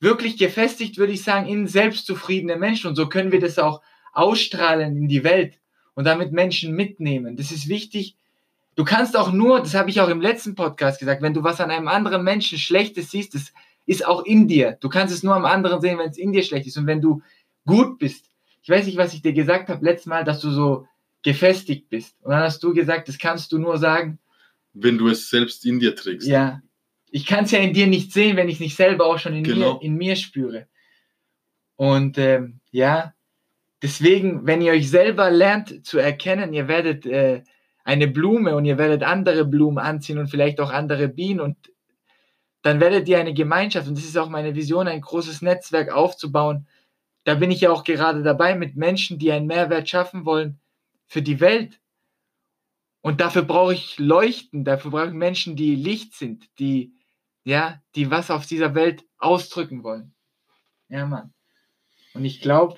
wirklich 0.01 0.37
gefestigt, 0.37 0.97
würde 0.97 1.13
ich 1.13 1.23
sagen, 1.23 1.47
in 1.47 1.65
selbstzufriedene 1.65 2.57
Menschen 2.57 2.89
und 2.89 2.97
so 2.97 3.07
können 3.07 3.31
wir 3.31 3.39
das 3.39 3.57
auch 3.57 3.81
ausstrahlen 4.11 4.97
in 4.97 5.07
die 5.07 5.23
Welt 5.23 5.57
und 5.93 6.03
damit 6.05 6.33
Menschen 6.33 6.75
mitnehmen. 6.75 7.37
Das 7.37 7.51
ist 7.53 7.69
wichtig. 7.69 8.17
Du 8.75 8.83
kannst 8.83 9.15
auch 9.15 9.31
nur, 9.31 9.61
das 9.61 9.75
habe 9.75 9.89
ich 9.89 10.01
auch 10.01 10.09
im 10.09 10.19
letzten 10.19 10.55
Podcast 10.55 10.99
gesagt, 10.99 11.21
wenn 11.21 11.33
du 11.33 11.43
was 11.43 11.61
an 11.61 11.71
einem 11.71 11.87
anderen 11.87 12.25
Menschen 12.25 12.57
Schlechtes 12.57 13.11
siehst, 13.11 13.33
das 13.33 13.53
ist 13.85 14.05
auch 14.05 14.25
in 14.25 14.49
dir. 14.49 14.77
Du 14.81 14.89
kannst 14.89 15.13
es 15.13 15.23
nur 15.23 15.35
am 15.35 15.45
anderen 15.45 15.79
sehen, 15.79 15.97
wenn 15.99 16.09
es 16.09 16.17
in 16.17 16.33
dir 16.33 16.43
schlecht 16.43 16.67
ist. 16.67 16.75
Und 16.77 16.85
wenn 16.85 16.99
du 16.99 17.21
gut 17.65 17.97
bist, 17.97 18.29
ich 18.61 18.69
weiß 18.69 18.85
nicht, 18.87 18.97
was 18.97 19.13
ich 19.13 19.21
dir 19.21 19.31
gesagt 19.31 19.69
habe 19.69 19.85
letztes 19.85 20.07
Mal, 20.07 20.25
dass 20.25 20.41
du 20.41 20.49
so 20.49 20.85
gefestigt 21.25 21.89
bist. 21.89 22.15
Und 22.21 22.31
dann 22.31 22.41
hast 22.43 22.61
du 22.63 22.71
gesagt, 22.71 23.07
das 23.07 23.17
kannst 23.17 23.51
du 23.51 23.57
nur 23.57 23.79
sagen, 23.79 24.19
Wenn 24.73 24.99
du 24.99 25.07
es 25.07 25.27
selbst 25.27 25.65
in 25.65 25.79
dir 25.79 25.95
trägst. 25.95 26.27
ja, 26.27 26.61
ich 27.09 27.25
kann 27.25 27.45
es 27.45 27.51
ja 27.51 27.59
in 27.59 27.73
dir 27.73 27.87
nicht 27.87 28.13
sehen, 28.13 28.37
wenn 28.37 28.47
ich 28.47 28.55
es 28.55 28.59
nicht 28.59 28.75
selber 28.75 29.07
auch 29.07 29.17
schon 29.17 29.33
in, 29.33 29.43
Genau. 29.43 29.73
mir, 29.73 29.81
in 29.81 29.95
mir 29.95 30.15
spüre. 30.15 30.67
Und 31.77 32.19
ähm, 32.19 32.59
ja, 32.71 33.15
deswegen, 33.81 34.45
wenn 34.45 34.61
ihr 34.61 34.73
euch 34.73 34.87
selber 34.89 35.31
lernt 35.31 35.83
zu 35.85 35.97
erkennen, 35.97 36.53
ihr 36.53 36.67
werdet 36.67 37.07
äh, 37.07 37.41
eine 37.83 38.07
Blume 38.07 38.55
und 38.55 38.65
ihr 38.65 38.77
werdet 38.77 39.01
andere 39.01 39.45
Blumen 39.45 39.79
anziehen 39.79 40.19
und 40.19 40.27
vielleicht 40.27 40.59
auch 40.59 40.69
andere 40.71 41.07
Bienen 41.07 41.39
und 41.39 41.57
dann 42.61 42.79
werdet 42.79 43.07
ihr 43.07 43.17
eine 43.19 43.33
Gemeinschaft 43.33 43.87
und 43.87 43.97
das 43.97 44.05
ist 44.05 44.17
auch 44.17 44.29
meine 44.29 44.53
Vision, 44.53 44.87
ein 44.87 45.01
großes 45.01 45.41
Netzwerk 45.41 45.91
aufzubauen. 45.91 46.67
Da 47.23 47.33
bin 47.33 47.49
ich 47.49 47.61
ja 47.61 47.71
auch 47.71 47.83
gerade 47.83 48.21
dabei 48.21 48.53
mit 48.55 48.75
Menschen, 48.75 49.17
die 49.17 49.31
einen 49.31 49.47
Mehrwert 49.47 49.89
schaffen 49.89 50.25
wollen 50.25 50.59
für 51.07 51.21
die 51.21 51.39
Welt. 51.39 51.79
Und 53.01 53.21
dafür 53.21 53.43
brauche 53.43 53.73
ich 53.73 53.99
Leuchten, 53.99 54.65
dafür 54.65 54.91
brauche 54.91 55.07
ich 55.07 55.13
Menschen, 55.13 55.55
die 55.55 55.75
Licht 55.75 56.15
sind, 56.15 56.49
die, 56.59 56.93
ja, 57.43 57.81
die 57.95 58.09
was 58.09 58.31
auf 58.31 58.45
dieser 58.45 58.73
Welt 58.73 59.05
ausdrücken 59.17 59.83
wollen. 59.83 60.13
Ja, 60.89 61.05
Mann. 61.05 61.33
Und 62.13 62.25
ich 62.25 62.41
glaube, 62.41 62.77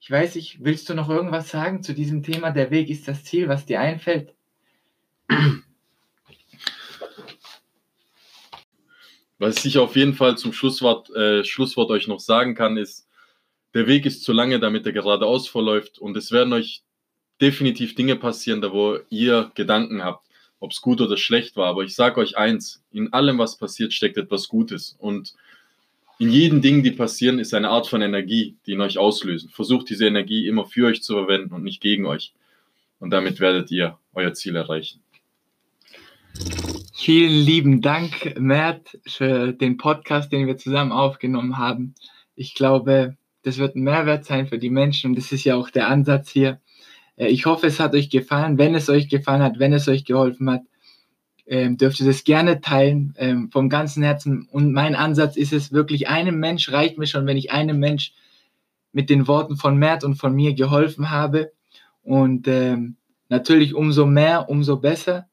ich 0.00 0.10
weiß 0.10 0.34
nicht, 0.34 0.64
willst 0.64 0.88
du 0.88 0.94
noch 0.94 1.08
irgendwas 1.08 1.50
sagen 1.50 1.82
zu 1.82 1.94
diesem 1.94 2.22
Thema? 2.22 2.50
Der 2.50 2.70
Weg 2.70 2.90
ist 2.90 3.06
das 3.06 3.24
Ziel, 3.24 3.48
was 3.48 3.66
dir 3.66 3.80
einfällt? 3.80 4.34
Was 9.38 9.64
ich 9.64 9.78
auf 9.78 9.96
jeden 9.96 10.14
Fall 10.14 10.36
zum 10.36 10.52
Schlusswort, 10.52 11.08
äh, 11.10 11.44
Schlusswort 11.44 11.90
euch 11.90 12.06
noch 12.08 12.20
sagen 12.20 12.54
kann, 12.54 12.76
ist, 12.76 13.08
der 13.72 13.86
Weg 13.86 14.04
ist 14.04 14.24
zu 14.24 14.32
lange, 14.32 14.58
damit 14.58 14.84
er 14.84 14.92
geradeaus 14.92 15.48
verläuft 15.48 15.98
und 15.98 16.16
es 16.16 16.32
werden 16.32 16.52
euch 16.52 16.82
definitiv 17.40 17.94
Dinge 17.94 18.16
passieren, 18.16 18.60
da 18.60 18.72
wo 18.72 18.98
ihr 19.08 19.50
Gedanken 19.54 20.04
habt, 20.04 20.26
ob 20.58 20.72
es 20.72 20.80
gut 20.80 21.00
oder 21.00 21.16
schlecht 21.16 21.56
war. 21.56 21.68
Aber 21.68 21.82
ich 21.82 21.94
sage 21.94 22.20
euch 22.20 22.36
eins, 22.36 22.82
in 22.92 23.12
allem, 23.12 23.38
was 23.38 23.56
passiert, 23.56 23.92
steckt 23.92 24.18
etwas 24.18 24.48
Gutes 24.48 24.96
und 24.98 25.34
in 26.20 26.28
jedem 26.28 26.60
Ding, 26.60 26.82
die 26.82 26.90
passieren, 26.90 27.38
ist 27.38 27.54
eine 27.54 27.70
Art 27.70 27.86
von 27.86 28.02
Energie, 28.02 28.54
die 28.66 28.72
in 28.72 28.82
euch 28.82 28.98
auslösen. 28.98 29.48
Versucht 29.48 29.88
diese 29.88 30.06
Energie 30.06 30.46
immer 30.46 30.66
für 30.66 30.86
euch 30.86 31.02
zu 31.02 31.14
verwenden 31.14 31.54
und 31.54 31.64
nicht 31.64 31.80
gegen 31.80 32.04
euch. 32.04 32.34
Und 32.98 33.08
damit 33.08 33.40
werdet 33.40 33.70
ihr 33.70 33.96
euer 34.12 34.34
Ziel 34.34 34.54
erreichen. 34.54 35.00
Vielen 36.94 37.32
lieben 37.32 37.80
Dank, 37.80 38.38
Mert, 38.38 38.98
für 39.06 39.54
den 39.54 39.78
Podcast, 39.78 40.30
den 40.30 40.46
wir 40.46 40.58
zusammen 40.58 40.92
aufgenommen 40.92 41.56
haben. 41.56 41.94
Ich 42.36 42.54
glaube, 42.54 43.16
das 43.42 43.56
wird 43.56 43.74
ein 43.74 43.82
Mehrwert 43.82 44.26
sein 44.26 44.46
für 44.46 44.58
die 44.58 44.68
Menschen 44.68 45.12
und 45.12 45.16
das 45.16 45.32
ist 45.32 45.44
ja 45.44 45.56
auch 45.56 45.70
der 45.70 45.88
Ansatz 45.88 46.28
hier. 46.28 46.60
Äh, 47.20 47.28
Ich 47.28 47.46
hoffe, 47.46 47.66
es 47.66 47.78
hat 47.78 47.94
euch 47.94 48.10
gefallen. 48.10 48.58
Wenn 48.58 48.74
es 48.74 48.88
euch 48.88 49.08
gefallen 49.08 49.42
hat, 49.42 49.58
wenn 49.58 49.72
es 49.72 49.86
euch 49.88 50.04
geholfen 50.04 50.50
hat, 50.50 50.62
ähm, 51.46 51.76
dürft 51.76 52.00
ihr 52.00 52.06
das 52.06 52.24
gerne 52.24 52.60
teilen 52.60 53.14
ähm, 53.18 53.50
vom 53.50 53.68
ganzen 53.68 54.02
Herzen. 54.02 54.48
Und 54.50 54.72
mein 54.72 54.94
Ansatz 54.94 55.36
ist 55.36 55.52
es 55.52 55.72
wirklich, 55.72 56.08
einem 56.08 56.38
Mensch 56.38 56.70
reicht 56.72 56.96
mir 56.98 57.06
schon, 57.06 57.26
wenn 57.26 57.36
ich 57.36 57.52
einem 57.52 57.78
Mensch 57.78 58.12
mit 58.92 59.10
den 59.10 59.28
Worten 59.28 59.56
von 59.56 59.76
Mert 59.76 60.04
und 60.04 60.14
von 60.16 60.34
mir 60.34 60.54
geholfen 60.54 61.10
habe. 61.10 61.52
Und 62.02 62.48
ähm, 62.48 62.96
natürlich 63.28 63.74
umso 63.74 64.06
mehr, 64.06 64.48
umso 64.48 64.76
besser. 64.78 65.28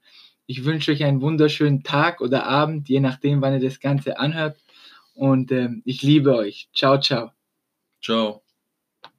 Ich 0.47 0.65
wünsche 0.65 0.91
euch 0.91 1.04
einen 1.04 1.21
wunderschönen 1.21 1.84
Tag 1.84 2.21
oder 2.21 2.45
Abend, 2.47 2.89
je 2.89 3.00
nachdem, 3.00 3.41
wann 3.41 3.54
ihr 3.54 3.60
das 3.60 3.80
Ganze 3.80 4.19
anhört. 4.19 4.58
Und 5.13 5.52
ähm, 5.52 5.82
ich 5.86 6.02
liebe 6.04 6.36
euch. 6.36 6.69
Ciao, 6.73 7.00
ciao. 7.00 7.32
Ciao. 8.02 8.46